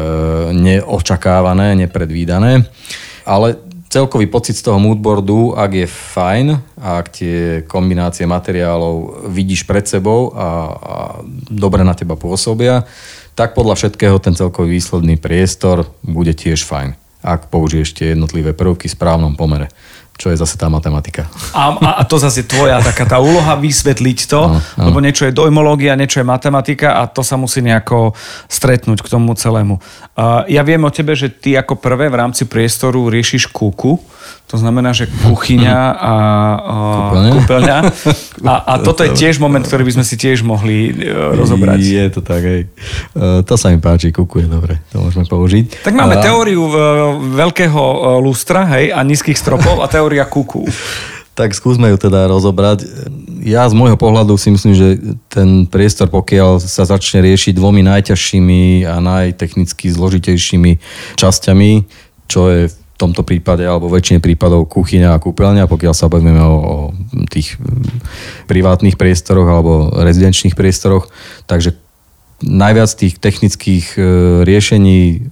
neočakávané, 0.52 1.80
nepredvídané. 1.80 2.68
Ale 3.24 3.71
celkový 3.91 4.31
pocit 4.31 4.55
z 4.55 4.63
toho 4.63 4.79
moodboardu, 4.79 5.60
ak 5.60 5.71
je 5.75 5.88
fajn 5.88 6.71
ak 6.81 7.05
tie 7.13 7.38
kombinácie 7.69 8.25
materiálov 8.25 9.29
vidíš 9.29 9.69
pred 9.69 9.86
sebou 9.86 10.33
a, 10.33 10.50
a 10.74 10.95
dobre 11.45 11.86
na 11.86 11.93
teba 11.93 12.17
pôsobia, 12.17 12.89
tak 13.38 13.53
podľa 13.53 13.77
všetkého 13.77 14.17
ten 14.17 14.33
celkový 14.33 14.81
výsledný 14.81 15.21
priestor 15.21 15.86
bude 16.01 16.33
tiež 16.33 16.65
fajn, 16.65 16.98
ak 17.21 17.53
použiješ 17.53 17.93
tie 17.93 18.17
jednotlivé 18.17 18.57
prvky 18.57 18.89
v 18.89 18.98
správnom 18.98 19.38
pomere. 19.38 19.69
Čo 20.22 20.30
je 20.30 20.38
zase 20.38 20.54
tá 20.54 20.70
matematika. 20.70 21.25
A, 21.58 21.74
a, 21.74 21.90
a 21.98 22.04
to 22.06 22.22
zase 22.22 22.46
je 22.46 22.54
tvoja 22.54 22.78
taká 22.86 23.10
tá 23.10 23.18
úloha 23.18 23.58
vysvetliť 23.58 24.20
to, 24.30 24.42
Áno, 24.46 24.62
áno. 24.62 24.86
lebo 24.94 25.01
niečo 25.01 25.25
je 25.25 25.34
dojmológia, 25.34 25.98
niečo 25.98 26.22
je 26.22 26.30
matematika 26.30 27.01
a 27.01 27.10
to 27.10 27.25
sa 27.25 27.42
musí 27.42 27.66
nejako 27.66 28.13
stretnúť 28.46 29.01
k 29.01 29.10
tomu 29.10 29.34
celému. 29.34 29.82
Uh, 30.13 30.46
ja 30.46 30.62
viem 30.62 30.86
o 30.86 30.94
tebe, 30.94 31.18
že 31.18 31.34
ty 31.34 31.58
ako 31.58 31.82
prvé 31.82 32.13
v 32.13 32.22
rámci 32.22 32.46
priestoru 32.46 33.10
riešiš 33.10 33.50
kúku, 33.50 33.98
to 34.51 34.60
znamená, 34.60 34.91
že 34.91 35.08
kuchyňa 35.08 35.79
a 35.96 36.13
Kúpeľňa. 37.08 37.31
kúpeľňa. 37.34 37.77
A, 38.41 38.53
a 38.58 38.74
toto 38.81 39.05
je 39.05 39.13
tiež 39.13 39.38
moment, 39.38 39.62
ktorý 39.62 39.86
by 39.86 39.93
sme 39.96 40.03
si 40.03 40.17
tiež 40.17 40.41
mohli 40.41 40.89
uh, 40.89 41.31
rozobrať. 41.31 41.77
Je 41.77 42.05
to 42.10 42.20
tak, 42.20 42.41
hej. 42.41 42.62
E, 43.13 43.46
To 43.46 43.53
sa 43.53 43.70
mi 43.70 43.77
páči, 43.77 44.10
kukuje, 44.10 44.50
dobre, 44.50 44.81
to 44.89 44.98
môžeme 44.98 45.24
použiť. 45.24 45.86
Tak 45.86 45.93
máme 45.93 46.17
Ale- 46.17 46.25
teóriu 46.25 46.65
uh, 46.65 46.74
veľkého 47.22 47.81
lustra, 48.20 48.65
hej, 48.67 48.89
a 48.89 49.00
nízkych 49.01 49.38
stropov 49.38 49.79
a 49.79 49.88
teória 49.88 50.25
kuku. 50.25 50.65
Tak 51.31 51.55
skúsme 51.55 51.88
ju 51.88 51.96
teda 51.96 52.27
rozobrať. 52.27 52.84
Ja 53.39 53.63
z 53.63 53.72
môjho 53.72 53.96
pohľadu 53.96 54.36
si 54.36 54.51
myslím, 54.51 54.75
že 54.75 55.00
ten 55.31 55.63
priestor, 55.63 56.12
pokiaľ 56.12 56.60
sa 56.60 56.84
začne 56.84 57.24
riešiť 57.24 57.55
dvomi 57.55 57.79
najťažšími 57.88 58.84
a 58.84 59.00
najtechnicky 59.00 59.88
zložitejšími 59.88 60.72
časťami, 61.15 61.72
čo 62.27 62.41
je 62.51 62.62
tomto 63.01 63.25
prípade, 63.25 63.65
alebo 63.65 63.89
väčšine 63.89 64.22
prípadov 64.22 64.70
kuchyňa 64.70 65.17
a 65.17 65.22
kúpeľňa, 65.22 65.65
pokiaľ 65.65 65.93
sa 65.98 66.05
bavíme 66.05 66.38
o, 66.38 66.55
o 66.62 66.75
tých 67.34 67.58
mm, 67.58 68.46
privátnych 68.46 68.96
priestoroch 68.96 69.50
alebo 69.50 69.89
rezidenčných 69.98 70.53
priestoroch. 70.53 71.10
Takže 71.50 71.74
najviac 72.41 72.89
tých 72.98 73.22
technických 73.22 73.86
e, 73.96 74.01
riešení 74.46 75.29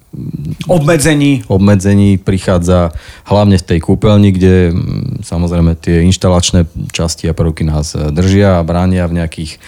Obmedzení. 0.70 1.46
obmedzení 1.50 2.22
prichádza 2.22 2.94
hlavne 3.26 3.58
v 3.58 3.66
tej 3.66 3.80
kúpeľni, 3.82 4.30
kde 4.34 4.56
mm, 4.70 5.26
samozrejme 5.26 5.74
tie 5.78 6.06
inštalačné 6.06 6.70
časti 6.94 7.26
a 7.30 7.34
prvky 7.34 7.66
nás 7.66 7.98
e, 7.98 8.14
držia 8.14 8.62
a 8.62 8.66
bránia 8.66 9.10
v 9.10 9.22
nejakých 9.22 9.58
e, 9.58 9.60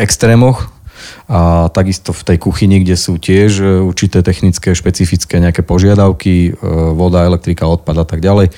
extrémoch. 0.00 0.75
A 1.26 1.66
takisto 1.74 2.14
v 2.14 2.22
tej 2.22 2.38
kuchyni, 2.38 2.82
kde 2.82 2.94
sú 2.94 3.18
tiež 3.18 3.50
e, 3.58 3.66
určité 3.82 4.22
technické, 4.22 4.78
špecifické 4.78 5.42
nejaké 5.42 5.66
požiadavky, 5.66 6.54
e, 6.54 6.62
voda, 6.94 7.26
elektrika, 7.26 7.66
odpad 7.66 8.02
a 8.02 8.06
tak 8.06 8.22
ďalej, 8.22 8.50
e, 8.50 8.52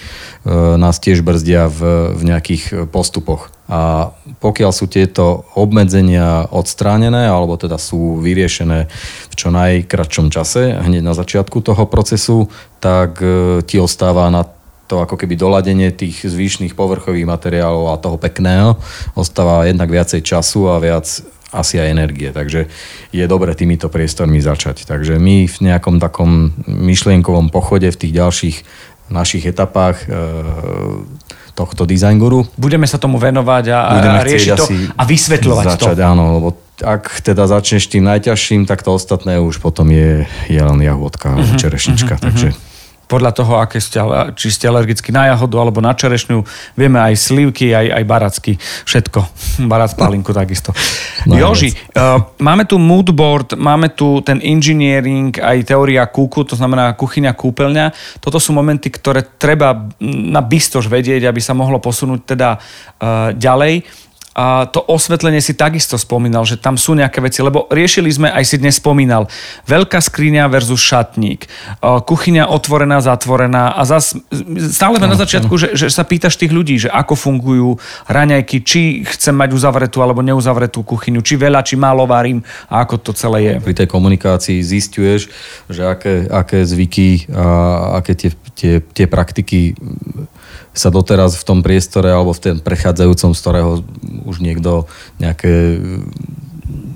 nás 0.77 1.01
tiež 1.01 1.25
brzdia 1.25 1.73
v, 1.73 2.13
v 2.13 2.23
nejakých 2.29 2.93
postupoch. 2.93 3.49
A 3.69 4.13
pokiaľ 4.41 4.73
sú 4.73 4.89
tieto 4.89 5.45
obmedzenia 5.57 6.49
odstránené, 6.49 7.29
alebo 7.29 7.57
teda 7.61 7.77
sú 7.77 8.21
vyriešené 8.21 8.89
v 9.29 9.35
čo 9.37 9.53
najkračšom 9.53 10.33
čase, 10.33 10.77
hneď 10.77 11.05
na 11.05 11.13
začiatku 11.13 11.61
toho 11.61 11.85
procesu, 11.85 12.49
tak 12.81 13.21
ti 13.69 13.77
ostáva 13.77 14.33
na 14.33 14.49
to 14.89 15.05
ako 15.05 15.21
keby 15.21 15.37
doladenie 15.37 15.93
tých 15.93 16.25
zvyšných 16.25 16.73
povrchových 16.73 17.29
materiálov 17.29 17.93
a 17.93 18.01
toho 18.01 18.17
pekného, 18.17 18.81
ostáva 19.13 19.69
jednak 19.69 19.93
viacej 19.93 20.25
času 20.25 20.73
a 20.73 20.81
viac 20.81 21.05
asi 21.51 21.81
aj 21.81 21.89
energie. 21.89 22.29
Takže 22.29 22.69
je 23.11 23.25
dobre 23.25 23.55
týmito 23.57 23.89
priestormi 23.89 24.39
začať. 24.39 24.85
Takže 24.85 25.17
my 25.17 25.49
v 25.49 25.57
nejakom 25.65 25.97
takom 25.97 26.53
myšlienkovom 26.69 27.49
pochode 27.49 27.89
v 27.89 27.97
tých 27.97 28.13
ďalších 28.13 28.57
našich 29.09 29.49
etapách 29.49 30.05
e, 30.05 30.13
tohto 31.57 31.89
design 31.89 32.21
guru 32.21 32.45
Budeme 32.61 32.85
sa 32.85 33.01
tomu 33.01 33.17
venovať 33.17 33.65
a, 33.73 33.79
a 33.89 34.21
riešiť 34.21 34.53
to 34.53 34.67
a 34.95 35.03
vysvetľovať 35.09 35.65
začať, 35.65 35.97
to. 35.97 36.05
áno, 36.05 36.25
lebo 36.37 36.49
ak 36.79 37.25
teda 37.25 37.49
začneš 37.51 37.91
tým 37.91 38.05
najťažším, 38.07 38.69
tak 38.69 38.85
to 38.85 38.95
ostatné 38.95 39.41
už 39.43 39.59
potom 39.59 39.89
je, 39.91 40.29
je 40.47 40.61
len 40.61 40.79
jahodka 40.79 41.35
alebo 41.35 41.57
Mhm, 41.57 41.59
čerešnička. 41.59 42.15
Takže 42.21 42.53
Podľa 43.09 43.33
toho, 43.33 43.57
aké 43.57 43.81
ste, 43.81 43.97
či 44.37 44.53
ste 44.53 44.69
alergickí 44.69 45.09
na 45.11 45.33
jahodu 45.33 45.57
alebo 45.65 45.81
na 45.81 45.97
čerešňu, 45.97 46.45
vieme 46.77 47.01
aj 47.01 47.15
slivky, 47.17 47.73
aj, 47.73 47.89
aj 47.89 48.05
baracky, 48.05 48.53
všetko. 48.85 49.21
Barac 49.73 49.97
pálinku 49.97 50.37
takisto. 50.37 50.77
Najviac. 51.25 51.41
Joži, 51.41 51.73
uh, 51.73 52.37
máme 52.39 52.69
tu 52.69 52.77
moodboard, 52.77 53.57
máme 53.57 53.97
tu 53.97 54.21
ten 54.21 54.39
engineering, 54.45 55.33
aj 55.41 55.65
teória 55.65 56.05
kúku, 56.05 56.45
to 56.45 56.55
znamená 56.55 56.93
kuchyňa, 56.93 57.33
kúpeľňa. 57.33 57.87
Toto 58.21 58.37
sú 58.37 58.53
momenty, 58.53 58.93
ktoré 58.93 59.25
treba 59.25 59.89
na 60.05 60.45
bystož 60.45 60.87
vedieť, 60.87 61.27
aby 61.27 61.41
sa 61.41 61.57
mohlo 61.57 61.81
posunúť 61.81 62.37
teda 62.37 62.61
uh, 62.61 63.33
ďalej. 63.33 64.07
A 64.39 64.71
to 64.71 64.79
osvetlenie 64.87 65.43
si 65.43 65.59
takisto 65.59 65.99
spomínal, 65.99 66.47
že 66.47 66.55
tam 66.55 66.79
sú 66.79 66.95
nejaké 66.95 67.19
veci, 67.19 67.43
lebo 67.43 67.67
riešili 67.67 68.07
sme, 68.07 68.31
aj 68.31 68.45
si 68.47 68.57
dnes 68.63 68.79
spomínal, 68.79 69.27
veľká 69.67 69.99
skriňa 69.99 70.47
versus 70.47 70.79
šatník, 70.79 71.51
uh, 71.83 71.99
kuchyňa 71.99 72.47
otvorená, 72.47 73.03
zatvorená 73.03 73.75
a 73.75 73.83
zas, 73.83 74.15
stále 74.71 75.03
sme 75.03 75.11
na 75.11 75.19
začiatku, 75.19 75.51
že, 75.59 75.75
že 75.75 75.91
sa 75.91 76.07
pýtaš 76.07 76.39
tých 76.39 76.55
ľudí, 76.55 76.79
že 76.79 76.87
ako 76.87 77.19
fungujú 77.19 77.83
raňajky, 78.07 78.63
či 78.63 79.03
chcem 79.03 79.35
mať 79.35 79.59
uzavretú 79.59 79.99
alebo 80.07 80.23
neuzavretú 80.23 80.87
kuchyňu, 80.87 81.19
či 81.19 81.35
veľa, 81.35 81.67
či 81.67 81.75
málo 81.75 82.07
varím 82.07 82.39
a 82.71 82.87
ako 82.87 82.95
to 83.03 83.11
celé 83.19 83.43
je. 83.43 83.53
pri 83.59 83.75
tej 83.75 83.91
komunikácii 83.91 84.63
zistuješ, 84.63 85.27
že 85.67 85.83
aké, 85.83 86.31
aké 86.31 86.63
zvyky 86.63 87.27
a 87.35 87.99
aké 87.99 88.15
tie, 88.15 88.31
tie, 88.55 88.75
tie 88.79 89.07
praktiky 89.11 89.75
sa 90.79 90.95
doteraz 90.95 91.35
v 91.35 91.43
tom 91.43 91.59
priestore 91.67 92.15
alebo 92.15 92.31
v 92.31 92.39
tom 92.39 92.57
prechádzajúcom, 92.63 93.35
z 93.35 93.41
ktorého 93.43 93.71
už 94.31 94.39
niekto 94.39 94.87
nejaké 95.19 95.83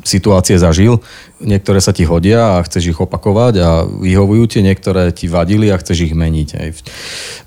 situácie 0.07 0.55
zažil. 0.59 1.03
Niektoré 1.43 1.83
sa 1.83 1.91
ti 1.91 2.07
hodia 2.07 2.59
a 2.59 2.65
chceš 2.65 2.95
ich 2.95 2.99
opakovať 2.99 3.55
a 3.59 3.71
vyhovujú 3.85 4.45
ti, 4.47 4.59
niektoré 4.63 5.11
ti 5.11 5.27
vadili 5.27 5.69
a 5.69 5.77
chceš 5.77 6.11
ich 6.11 6.15
meniť. 6.15 6.49
Aj 6.57 6.71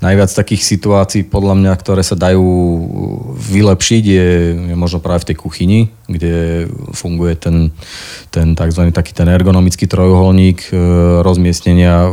najviac 0.03 0.29
takých 0.31 0.63
situácií, 0.63 1.23
podľa 1.25 1.55
mňa, 1.55 1.73
ktoré 1.79 2.03
sa 2.03 2.19
dajú 2.19 2.45
vylepšiť, 3.35 4.03
je, 4.03 4.27
je 4.71 4.75
možno 4.75 4.99
práve 4.99 5.25
v 5.25 5.29
tej 5.33 5.37
kuchyni, 5.39 5.79
kde 6.05 6.67
funguje 6.93 7.33
ten, 7.39 7.73
ten 8.29 8.53
tzv. 8.53 8.93
taký 8.93 9.11
ten 9.17 9.25
ergonomický 9.25 9.89
trojuholník 9.89 10.69
e, 10.69 10.75
rozmiestnenia 11.25 12.05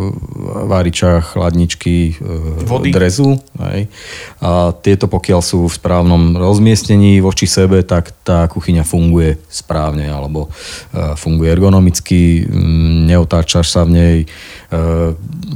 váriča, 0.65 1.21
chladničky, 1.21 2.17
e, 2.17 2.65
Vody. 2.65 2.89
drezu. 2.89 3.37
Hej. 3.61 3.93
A 4.41 4.73
tieto 4.81 5.13
pokiaľ 5.13 5.41
sú 5.45 5.69
v 5.69 5.77
správnom 5.77 6.41
rozmiestnení 6.41 7.21
voči 7.21 7.45
sebe, 7.45 7.85
tak 7.85 8.17
tá 8.25 8.49
kuchyňa 8.49 8.87
funguje 8.87 9.37
správne 9.53 10.09
alebo 10.09 10.49
e, 10.49 11.13
funguje 11.19 11.53
ergonomicky, 11.53 11.72
mm, 11.81 13.09
neotáčaš 13.09 13.73
sa 13.73 13.87
v 13.87 13.91
nej, 13.95 14.17
e, 14.25 14.27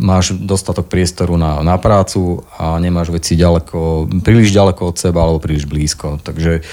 máš 0.01 0.33
dostatok 0.39 0.89
priestoru 0.89 1.37
na, 1.37 1.61
na 1.61 1.77
prácu 1.77 2.47
a 2.57 2.79
nemáš 2.81 3.13
veci 3.13 3.37
ďaleko, 3.37 4.09
príliš 4.23 4.55
ďaleko 4.55 4.95
od 4.95 4.97
seba 4.97 5.27
alebo 5.27 5.43
príliš 5.43 5.69
blízko. 5.69 6.23
Takže 6.23 6.65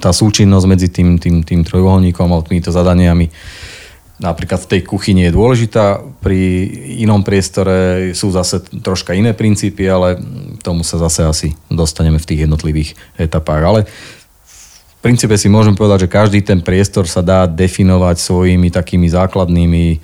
tá 0.00 0.14
súčinnosť 0.14 0.66
medzi 0.70 0.88
tým, 0.88 1.18
tým, 1.18 1.42
tým 1.42 1.66
trojuholníkom 1.66 2.30
a 2.32 2.40
týmito 2.46 2.70
zadaniami 2.70 3.28
napríklad 4.18 4.66
v 4.66 4.70
tej 4.70 4.80
kuchyni 4.82 5.30
je 5.30 5.34
dôležitá, 5.34 6.02
pri 6.18 6.66
inom 7.02 7.22
priestore 7.22 8.10
sú 8.12 8.34
zase 8.34 8.66
troška 8.82 9.14
iné 9.14 9.30
princípy, 9.30 9.86
ale 9.86 10.18
tomu 10.60 10.82
sa 10.82 10.98
zase 10.98 11.22
asi 11.22 11.48
dostaneme 11.70 12.18
v 12.18 12.28
tých 12.28 12.40
jednotlivých 12.50 12.90
etapách. 13.14 13.62
Ale 13.62 13.80
v 14.98 15.00
princípe 15.06 15.38
si 15.38 15.46
môžem 15.46 15.78
povedať, 15.78 16.10
že 16.10 16.14
každý 16.14 16.42
ten 16.42 16.58
priestor 16.58 17.06
sa 17.06 17.22
dá 17.22 17.46
definovať 17.46 18.18
svojimi 18.18 18.66
takými 18.74 19.06
základnými 19.06 19.84
e, 19.94 19.96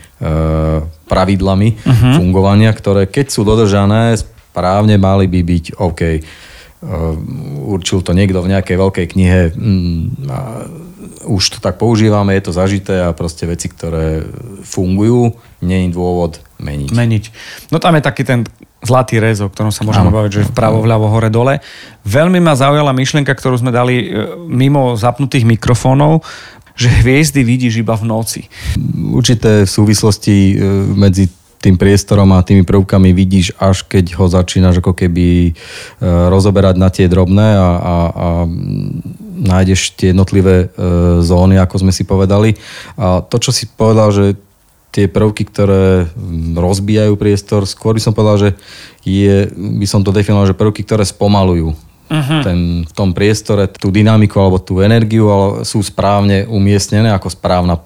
pravidlami 1.11 1.69
uh-huh. 1.75 2.15
fungovania, 2.23 2.71
ktoré 2.71 3.11
keď 3.11 3.27
sú 3.27 3.43
dodržané, 3.43 4.15
správne 4.15 4.95
mali 4.95 5.27
by 5.27 5.41
byť 5.43 5.65
OK. 5.83 6.01
E, 6.07 6.21
určil 7.67 8.07
to 8.07 8.15
niekto 8.15 8.39
v 8.39 8.55
nejakej 8.55 8.77
veľkej 8.79 9.07
knihe, 9.19 9.41
mm, 9.51 10.31
a 10.31 10.39
už 11.27 11.57
to 11.57 11.59
tak 11.59 11.75
používame, 11.81 12.39
je 12.39 12.47
to 12.47 12.53
zažité 12.55 13.03
a 13.03 13.17
proste 13.17 13.51
veci, 13.51 13.67
ktoré 13.67 14.23
fungujú, 14.63 15.35
je 15.59 15.79
dôvod 15.91 16.39
meniť. 16.63 16.91
meniť. 16.95 17.25
No 17.75 17.83
tam 17.83 17.97
je 17.99 18.03
taký 18.05 18.23
ten 18.23 18.47
zlatý 18.85 19.17
rez, 19.19 19.41
o 19.41 19.49
ktorom 19.49 19.73
sa 19.73 19.83
môžeme 19.83 20.13
baviť, 20.13 20.31
že 20.31 20.49
vpravo, 20.53 20.85
vľavo, 20.85 21.09
hore, 21.09 21.33
dole. 21.33 21.59
Veľmi 22.05 22.39
ma 22.39 22.53
zaujala 22.55 22.93
myšlienka, 22.93 23.33
ktorú 23.33 23.57
sme 23.59 23.73
dali 23.73 24.05
e, 24.05 24.07
mimo 24.45 24.95
zapnutých 24.95 25.49
mikrofónov, 25.49 26.23
že 26.77 26.93
hviezdy 26.93 27.41
vidíš 27.43 27.81
iba 27.81 27.97
v 27.97 28.05
noci. 28.05 28.41
určité 29.11 29.65
súvislosti 29.65 30.37
e, 30.53 30.55
medzi 30.93 31.27
tým 31.65 31.81
priestorom 31.81 32.29
a 32.37 32.45
tými 32.45 32.61
prvkami 32.61 33.17
vidíš, 33.17 33.57
až 33.57 33.89
keď 33.89 34.21
ho 34.21 34.29
začínaš 34.29 34.85
ako 34.85 34.93
keby 34.93 35.49
e, 35.49 35.53
rozoberať 36.05 36.77
na 36.77 36.93
tie 36.93 37.09
drobné 37.09 37.57
a, 37.57 37.71
a, 37.81 37.95
a 38.13 38.27
nájdeš 39.35 39.97
tie 39.99 40.15
jednotlivé 40.15 40.71
zóny, 41.21 41.59
ako 41.59 41.83
sme 41.83 41.93
si 41.93 42.07
povedali. 42.07 42.55
A 42.95 43.19
to, 43.19 43.43
čo 43.43 43.51
si 43.51 43.67
povedal, 43.67 44.15
že 44.15 44.39
tie 44.95 45.11
prvky, 45.11 45.43
ktoré 45.51 46.07
mm, 46.07 46.55
rozbijajú 46.55 47.19
priestor, 47.19 47.67
skôr 47.67 47.99
by 47.99 48.03
som 48.03 48.15
povedal, 48.15 48.39
že 48.39 48.51
je, 49.03 49.51
by 49.51 49.87
som 49.91 50.07
to 50.07 50.15
definoval, 50.15 50.47
že 50.47 50.55
prvky, 50.55 50.87
ktoré 50.87 51.03
spomalujú 51.03 51.75
uh-huh. 51.75 52.41
ten, 52.47 52.87
v 52.87 52.93
tom 52.95 53.11
priestore 53.11 53.67
tú 53.67 53.91
dynamiku 53.91 54.39
alebo 54.39 54.63
tú 54.63 54.79
energiu 54.79 55.27
ale 55.35 55.67
sú 55.67 55.83
správne 55.83 56.47
umiestnené 56.47 57.11
ako 57.11 57.35
správna 57.35 57.83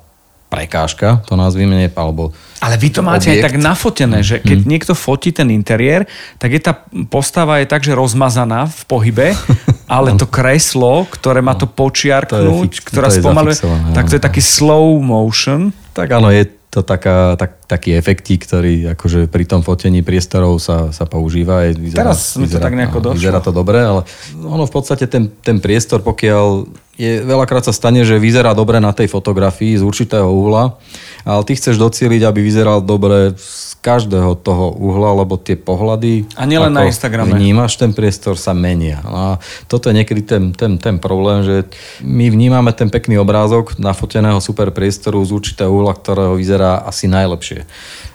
prekážka, 0.49 1.21
to 1.29 1.37
nazvime, 1.37 1.93
alebo 1.93 2.33
ale 2.65 2.81
vy 2.81 2.89
to 2.89 3.05
máte 3.05 3.29
objekt. 3.29 3.45
aj 3.45 3.47
tak 3.53 3.57
nafotené, 3.61 4.19
že 4.25 4.41
keď 4.41 4.59
hmm. 4.65 4.69
niekto 4.73 4.93
fotí 4.97 5.29
ten 5.29 5.53
interiér, 5.53 6.09
tak 6.41 6.57
je 6.57 6.61
tá 6.65 6.73
postava 7.13 7.61
je 7.61 7.69
tak, 7.69 7.85
že 7.85 7.93
rozmazaná 7.93 8.65
v 8.65 8.83
pohybe, 8.89 9.29
ale 9.93 10.17
to 10.17 10.25
kreslo, 10.25 11.05
ktoré 11.05 11.45
má 11.45 11.53
to 11.53 11.69
počiarknúť, 11.69 12.73
to 12.73 12.81
fix, 12.81 12.89
ktorá 12.89 13.13
spomaluje, 13.13 13.61
tak 13.93 14.09
to 14.09 14.17
je 14.17 14.23
taký 14.25 14.41
slow 14.41 14.97
motion. 15.05 15.69
Tak 15.93 16.17
áno, 16.17 16.33
je 16.33 16.49
to 16.79 16.87
taká, 16.87 17.35
tak, 17.35 17.59
taký 17.67 17.99
efektík, 17.99 18.47
ktorý 18.47 18.95
akože 18.95 19.27
pri 19.27 19.45
tom 19.51 19.67
fotení 19.67 20.07
priestorov 20.07 20.63
sa, 20.63 20.95
sa 20.95 21.05
používa. 21.11 21.67
Je, 21.67 21.75
vyzerá, 21.75 22.15
Teraz 22.15 22.39
mi 22.39 22.47
to 22.47 22.63
tak 22.63 22.79
nejako 22.79 22.99
došlo. 23.03 23.19
Vyzerá 23.19 23.43
to 23.43 23.51
dobre, 23.51 23.83
ale 23.83 24.07
ono 24.39 24.65
v 24.65 24.73
podstate 24.73 25.11
ten, 25.11 25.27
ten 25.43 25.59
priestor, 25.59 26.07
pokiaľ 26.07 26.71
je, 26.99 27.23
veľakrát 27.23 27.63
sa 27.63 27.75
stane, 27.75 28.03
že 28.03 28.19
vyzerá 28.19 28.55
dobre 28.55 28.83
na 28.83 28.91
tej 28.91 29.07
fotografii 29.07 29.79
z 29.79 29.87
určitého 29.87 30.27
uhla, 30.27 30.79
ale 31.23 31.43
ty 31.47 31.55
chceš 31.55 31.79
docieliť, 31.79 32.23
aby 32.27 32.41
vyzeral 32.43 32.83
dobre 32.83 33.35
z 33.39 33.68
každého 33.79 34.35
toho 34.43 34.75
uhla, 34.75 35.15
lebo 35.15 35.39
tie 35.39 35.55
pohľady... 35.55 36.27
A 36.35 36.45
nielen 36.45 36.75
na 36.75 36.91
Instagrame. 36.91 37.39
Vnímaš, 37.39 37.79
ten 37.79 37.95
priestor 37.95 38.35
sa 38.35 38.51
menia. 38.51 38.99
No 39.07 39.15
a 39.15 39.31
toto 39.71 39.89
je 39.89 39.95
niekedy 39.97 40.27
ten, 40.27 40.51
ten, 40.51 40.77
ten 40.77 40.99
problém, 40.99 41.47
že 41.47 41.57
my 42.03 42.27
vnímame 42.29 42.75
ten 42.75 42.91
pekný 42.91 43.23
obrázok 43.23 43.79
nafoteného 43.79 44.43
super 44.43 44.75
priestoru 44.75 45.23
z 45.23 45.31
určitého 45.31 45.71
uhla, 45.71 45.95
ktorého 45.95 46.35
vyzerá 46.35 46.83
asi 46.83 47.07
najlepšie. 47.07 47.65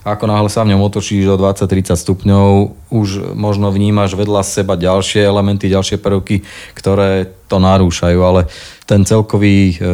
Ako 0.04 0.28
náhle 0.28 0.52
sa 0.52 0.68
v 0.68 0.76
ňom 0.76 0.84
otočíš 0.84 1.32
o 1.32 1.40
20-30 1.40 1.96
stupňov, 1.96 2.48
už 2.92 3.34
možno 3.40 3.72
vnímaš 3.72 4.20
vedľa 4.20 4.44
seba 4.44 4.76
ďalšie 4.76 5.24
elementy, 5.24 5.72
ďalšie 5.72 5.96
prvky, 5.96 6.44
ktoré 6.76 7.32
to 7.48 7.62
narúšajú, 7.64 8.20
ale 8.20 8.52
ten 8.84 9.08
celkový 9.08 9.74
e, 9.74 9.86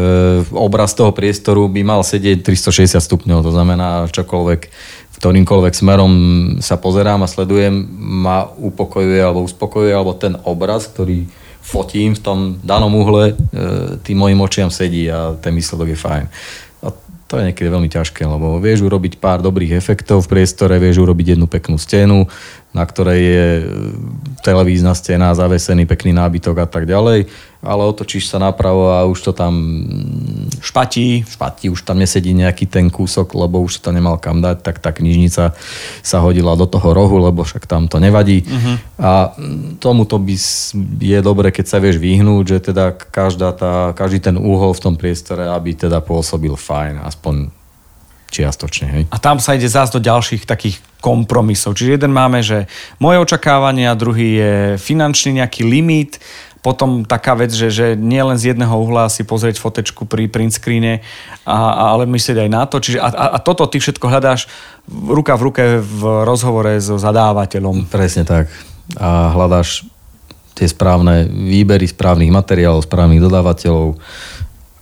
obraz 0.50 0.98
toho 0.98 1.14
priestoru 1.14 1.70
by 1.70 1.82
mal 1.86 2.02
sedieť 2.02 2.42
360 2.42 2.98
stupňov, 2.98 3.46
to 3.46 3.52
znamená 3.54 4.10
čokoľvek 4.10 4.62
ktorýmkoľvek 5.20 5.74
smerom 5.76 6.14
sa 6.64 6.80
pozerám 6.80 7.28
a 7.28 7.32
sledujem, 7.32 7.76
ma 8.00 8.48
upokojuje 8.48 9.20
alebo 9.20 9.44
uspokojuje, 9.44 9.92
alebo 9.92 10.16
ten 10.16 10.40
obraz, 10.48 10.88
ktorý 10.88 11.28
fotím 11.60 12.16
v 12.16 12.24
tom 12.24 12.40
danom 12.64 12.96
uhle, 12.96 13.36
e, 13.36 14.00
tým 14.00 14.18
mojim 14.18 14.40
očiam 14.40 14.72
sedí 14.72 15.12
a 15.12 15.36
ten 15.36 15.52
výsledok 15.52 15.92
je 15.92 16.00
fajn. 16.00 16.26
A 16.82 16.88
to 17.28 17.34
je 17.36 17.52
niekedy 17.52 17.68
veľmi 17.68 17.92
ťažké, 17.92 18.24
lebo 18.24 18.58
vieš 18.64 18.88
urobiť 18.88 19.20
pár 19.20 19.44
dobrých 19.44 19.76
efektov 19.76 20.24
v 20.26 20.40
priestore, 20.40 20.80
vieš 20.80 21.04
urobiť 21.04 21.36
jednu 21.36 21.46
peknú 21.52 21.76
stenu, 21.76 22.26
na 22.70 22.86
ktorej 22.86 23.22
je 23.22 23.48
e, 23.60 23.64
televízna 24.46 24.94
stena, 24.94 25.36
zavesený 25.36 25.90
pekný 25.90 26.14
nábytok 26.14 26.56
a 26.64 26.68
tak 26.70 26.86
ďalej 26.86 27.30
ale 27.60 27.84
otočíš 27.84 28.32
sa 28.32 28.40
napravo 28.40 28.96
a 28.96 29.04
už 29.04 29.20
to 29.20 29.32
tam 29.36 29.84
špatí. 30.64 31.28
špatí, 31.28 31.68
už 31.68 31.84
tam 31.84 32.00
nesedí 32.00 32.32
nejaký 32.32 32.72
ten 32.72 32.88
kúsok, 32.88 33.36
lebo 33.36 33.60
už 33.60 33.84
to 33.84 33.92
nemal 33.92 34.16
kam 34.16 34.40
dať, 34.40 34.64
tak 34.64 34.80
tá 34.80 34.96
knižnica 34.96 35.52
sa 36.00 36.18
hodila 36.24 36.56
do 36.56 36.64
toho 36.64 36.96
rohu, 36.96 37.20
lebo 37.20 37.44
však 37.44 37.68
tam 37.68 37.92
to 37.92 38.00
nevadí. 38.00 38.48
Uh-huh. 38.48 38.76
A 38.96 39.12
tomuto 39.84 40.16
by 40.16 40.36
je 41.04 41.20
dobre, 41.20 41.52
keď 41.52 41.66
sa 41.68 41.78
vieš 41.84 42.00
vyhnúť, 42.00 42.44
že 42.48 42.58
teda 42.72 42.96
každá 42.96 43.52
tá, 43.52 43.92
každý 43.92 44.24
ten 44.24 44.40
úhol 44.40 44.72
v 44.72 44.84
tom 44.84 44.96
priestore, 44.96 45.52
aby 45.52 45.76
teda 45.76 46.00
pôsobil 46.00 46.56
fajn, 46.56 47.04
aspoň 47.04 47.59
čiastočne. 48.30 48.88
Hej. 48.90 49.04
A 49.10 49.18
tam 49.18 49.42
sa 49.42 49.58
ide 49.58 49.68
zás 49.68 49.90
do 49.90 49.98
ďalších 49.98 50.46
takých 50.46 50.80
kompromisov. 51.00 51.76
Čiže 51.76 52.00
jeden 52.00 52.12
máme, 52.12 52.44
že 52.44 52.70
moje 53.00 53.20
očakávania, 53.24 53.98
druhý 53.98 54.30
je 54.40 54.54
finančný 54.78 55.42
nejaký 55.42 55.64
limit, 55.64 56.20
potom 56.60 57.08
taká 57.08 57.40
vec, 57.40 57.56
že, 57.56 57.72
že 57.72 57.86
nie 57.96 58.20
len 58.20 58.36
z 58.36 58.52
jedného 58.52 58.76
uhla 58.76 59.08
si 59.08 59.24
pozrieť 59.24 59.64
fotečku 59.64 60.04
pri 60.04 60.28
print 60.28 60.60
screene, 60.60 61.00
a, 61.48 61.58
ale 61.96 62.04
myslieť 62.04 62.36
aj 62.36 62.50
na 62.52 62.64
to. 62.68 62.84
Čiže, 62.84 63.00
a, 63.00 63.10
a 63.36 63.38
toto 63.40 63.64
ty 63.64 63.80
všetko 63.80 64.12
hľadáš 64.12 64.52
ruka 64.92 65.40
v 65.40 65.42
ruke 65.48 65.64
v 65.80 66.02
rozhovore 66.28 66.76
so 66.84 67.00
zadávateľom. 67.00 67.88
Presne 67.88 68.28
tak. 68.28 68.52
A 69.00 69.32
hľadáš 69.32 69.88
tie 70.60 70.68
správne 70.68 71.32
výbery 71.32 71.88
správnych 71.88 72.36
materiálov, 72.36 72.84
správnych 72.84 73.24
dodávateľov 73.24 73.96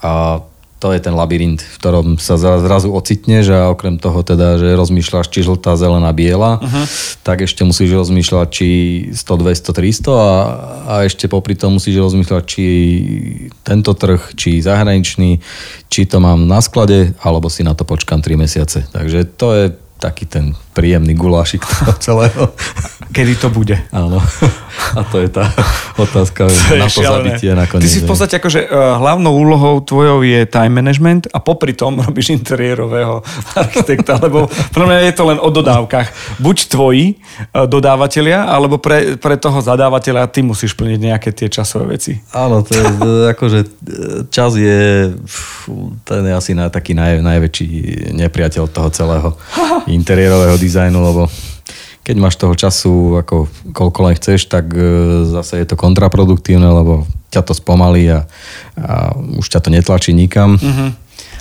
a 0.01 0.41
to 0.77 0.93
je 0.93 0.99
ten 1.01 1.13
labyrint, 1.17 1.57
v 1.57 1.75
ktorom 1.81 2.07
sa 2.21 2.37
zrazu 2.37 2.93
ocitneš 2.93 3.49
a 3.49 3.73
okrem 3.73 3.97
toho 3.97 4.21
teda, 4.21 4.61
že 4.61 4.77
rozmýšľaš, 4.77 5.25
či 5.33 5.41
žltá, 5.41 5.73
zelená, 5.73 6.13
biela, 6.13 6.61
uh-huh. 6.61 6.85
tak 7.25 7.41
ešte 7.49 7.65
musíš 7.65 7.97
rozmýšľať, 7.97 8.47
či 8.53 8.67
100, 9.09 9.41
200, 9.41 9.73
300 9.73 10.13
a, 10.13 10.29
a 10.85 10.93
ešte 11.09 11.25
popri 11.25 11.57
tom 11.57 11.81
musíš 11.81 11.97
rozmýšľať, 11.97 12.43
či 12.45 12.65
tento 13.65 13.97
trh, 13.97 14.37
či 14.37 14.61
zahraničný, 14.61 15.41
či 15.89 16.01
to 16.05 16.21
mám 16.21 16.45
na 16.45 16.61
sklade, 16.61 17.17
alebo 17.25 17.49
si 17.49 17.65
na 17.65 17.73
to 17.73 17.81
počkám 17.81 18.21
3 18.21 18.37
mesiace. 18.37 18.85
Takže 18.93 19.25
to 19.33 19.47
je 19.57 19.65
taký 19.97 20.29
ten 20.29 20.53
príjemný 20.77 21.17
gulášik 21.17 21.65
toho 21.65 21.93
celého. 22.05 22.53
Kedy 23.09 23.33
to 23.41 23.49
bude? 23.49 23.73
Áno. 23.89 24.21
A 24.93 25.01
to 25.09 25.17
je 25.17 25.29
tá 25.33 25.49
otázka 25.97 26.45
to 26.45 26.75
na 26.77 26.85
to 26.85 27.01
zabitie 27.01 27.49
nakoniec. 27.57 27.89
Ty 27.89 27.89
si 27.89 28.05
v 28.05 28.09
podstate 28.13 28.37
akože 28.37 28.69
uh, 28.69 29.01
hlavnou 29.01 29.33
úlohou 29.33 29.81
tvojou 29.81 30.21
je 30.21 30.45
time 30.45 30.77
management 30.77 31.25
a 31.33 31.41
popri 31.41 31.73
tom 31.73 31.97
robíš 32.05 32.29
interiérového 32.37 33.25
architekta, 33.57 34.21
lebo 34.21 34.45
pre 34.69 34.83
mňa 34.85 35.09
je 35.09 35.13
to 35.17 35.23
len 35.33 35.41
o 35.41 35.49
dodávkach. 35.49 36.37
Buď 36.37 36.57
tvoji 36.69 37.17
uh, 37.17 37.65
dodávateľia, 37.65 38.45
alebo 38.45 38.77
pre, 38.77 39.17
pre 39.17 39.41
toho 39.41 39.57
zadávateľa 39.65 40.29
ty 40.29 40.45
musíš 40.45 40.77
plniť 40.77 40.99
nejaké 41.01 41.33
tie 41.33 41.49
časové 41.49 41.97
veci. 41.97 42.21
Áno, 42.37 42.61
to 42.61 42.77
je 42.77 42.85
akože 43.33 43.59
čas 44.29 44.53
je 44.53 45.09
ten 46.05 46.23
je 46.23 46.33
asi 46.33 46.51
na, 46.53 46.69
taký 46.69 46.93
naj, 46.93 47.23
najväčší 47.23 47.67
nepriateľ 48.13 48.63
toho 48.69 48.89
celého 48.93 49.29
interiérového 49.87 50.55
dizajnu, 50.67 50.99
lebo 50.99 51.31
keď 52.07 52.15
máš 52.15 52.39
toho 52.39 52.55
času 52.55 53.19
ako 53.19 53.51
koľko 53.75 53.99
len 54.07 54.15
chceš, 54.15 54.47
tak 54.47 54.71
e, 54.71 54.79
zase 55.27 55.59
je 55.59 55.67
to 55.67 55.75
kontraproduktívne, 55.75 56.63
lebo 56.63 57.03
ťa 57.27 57.43
to 57.43 57.51
spomalí 57.51 58.07
a, 58.07 58.23
a 58.79 59.11
už 59.35 59.47
ťa 59.51 59.59
to 59.59 59.69
netlačí 59.71 60.15
nikam. 60.15 60.55
Uh-huh. 60.55 60.95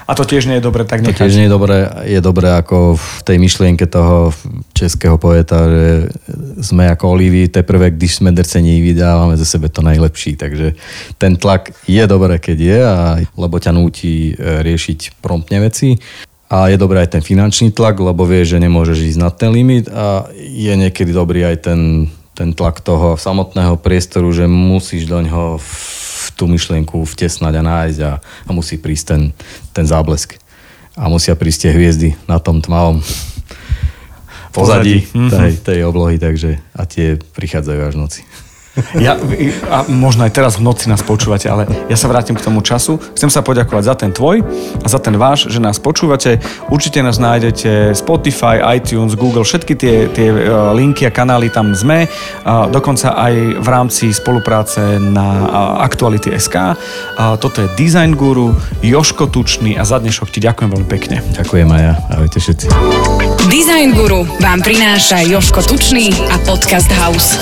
A 0.07 0.15
to 0.15 0.23
tiež 0.23 0.47
nie 0.47 0.63
je 0.63 0.67
dobre 0.67 0.87
tak 0.87 1.03
nechať. 1.03 1.19
To 1.19 1.23
tiež 1.27 1.35
nie 1.35 1.47
je 1.51 1.55
dobre, 1.55 1.83
je 2.07 2.21
dobre 2.23 2.47
ako 2.47 2.95
v 2.95 3.21
tej 3.27 3.43
myšlienke 3.43 3.91
toho 3.91 4.31
českého 4.71 5.19
poeta, 5.19 5.67
že 5.67 6.15
sme 6.63 6.87
ako 6.87 7.19
olivy, 7.19 7.51
teprve 7.51 7.91
když 7.91 8.23
sme 8.23 8.31
drcení, 8.31 8.79
vydávame 8.79 9.35
ze 9.35 9.43
sebe 9.43 9.67
to 9.67 9.83
najlepší. 9.83 10.39
Takže 10.39 10.79
ten 11.19 11.35
tlak 11.35 11.75
je 11.91 12.03
dobré, 12.07 12.39
keď 12.39 12.59
je, 12.59 12.79
a, 12.87 12.99
lebo 13.35 13.59
ťa 13.59 13.75
núti 13.75 14.31
e, 14.31 14.63
riešiť 14.63 15.19
promptne 15.19 15.63
veci 15.67 15.99
a 16.47 16.71
je 16.71 16.79
dobrý 16.79 17.03
aj 17.03 17.19
ten 17.19 17.23
finančný 17.23 17.75
tlak, 17.75 17.99
lebo 17.99 18.23
vieš, 18.23 18.55
že 18.55 18.63
nemôžeš 18.63 18.99
ísť 19.15 19.21
na 19.21 19.31
ten 19.35 19.51
limit 19.51 19.91
a 19.91 20.31
je 20.35 20.71
niekedy 20.71 21.11
dobrý 21.11 21.43
aj 21.43 21.67
ten, 21.67 22.07
ten 22.39 22.55
tlak 22.55 22.79
toho 22.79 23.19
samotného 23.19 23.75
priestoru, 23.83 24.31
že 24.31 24.47
musíš 24.47 25.11
do 25.11 25.19
ňoho 25.19 25.59
v 25.59 25.71
tú 26.37 26.45
myšlienku 26.47 27.03
vtesnať 27.03 27.55
a 27.59 27.63
nájsť 27.65 28.01
a, 28.05 28.13
a 28.21 28.51
musí 28.53 28.77
prísť 28.77 29.05
ten, 29.09 29.23
ten 29.73 29.87
záblesk. 29.89 30.37
A 30.97 31.09
musia 31.09 31.37
prísť 31.37 31.69
tie 31.69 31.73
hviezdy 31.77 32.09
na 32.29 32.41
tom 32.41 32.61
tmavom 32.61 33.01
pozadí, 34.53 35.05
pozadí. 35.05 35.33
Tej, 35.33 35.53
tej 35.61 35.79
oblohy, 35.85 36.17
takže 36.21 36.61
a 36.73 36.85
tie 36.89 37.17
prichádzajú 37.21 37.81
až 37.81 37.95
v 37.97 38.01
noci. 38.01 38.21
Ja, 38.97 39.17
a 39.73 39.89
možno 39.89 40.29
aj 40.29 40.33
teraz 40.37 40.61
v 40.61 40.69
noci 40.69 40.93
nás 40.93 41.01
počúvate, 41.01 41.49
ale 41.49 41.65
ja 41.89 41.97
sa 41.97 42.13
vrátim 42.13 42.37
k 42.37 42.45
tomu 42.45 42.61
času. 42.61 43.01
Chcem 43.17 43.33
sa 43.33 43.41
poďakovať 43.41 43.83
za 43.85 43.95
ten 43.97 44.11
tvoj 44.13 44.45
a 44.85 44.87
za 44.87 45.01
ten 45.01 45.17
váš, 45.17 45.49
že 45.49 45.61
nás 45.61 45.81
počúvate. 45.81 46.41
Určite 46.69 47.01
nás 47.01 47.17
nájdete 47.17 47.97
Spotify, 47.97 48.61
iTunes, 48.77 49.17
Google, 49.17 49.49
všetky 49.49 49.75
tie, 49.77 49.95
tie 50.13 50.29
e, 50.29 50.53
linky 50.77 51.09
a 51.09 51.13
kanály 51.13 51.49
tam 51.49 51.73
sme. 51.73 52.05
Dokonca 52.47 53.17
aj 53.17 53.35
v 53.65 53.69
rámci 53.69 54.13
spolupráce 54.13 55.01
na 55.01 55.49
Aktuality 55.81 56.37
SK. 56.37 56.77
Toto 57.41 57.65
je 57.65 57.69
Design 57.81 58.13
Guru, 58.13 58.53
Joško 58.85 59.33
Tučný 59.33 59.81
a 59.81 59.89
za 59.89 59.99
dnešok 60.01 60.29
ti 60.29 60.39
ďakujem 60.45 60.69
veľmi 60.73 60.89
pekne. 60.89 61.25
Ďakujem 61.33 61.69
aj 61.73 61.81
ja. 61.81 61.95
Ahojte 62.13 62.39
všetci. 62.39 62.67
Design 63.49 63.97
Guru 63.97 64.27
vám 64.43 64.61
prináša 64.61 65.23
Joško 65.25 65.65
Tučný 65.65 66.13
a 66.29 66.37
Podcast 66.45 66.91
House. 66.93 67.39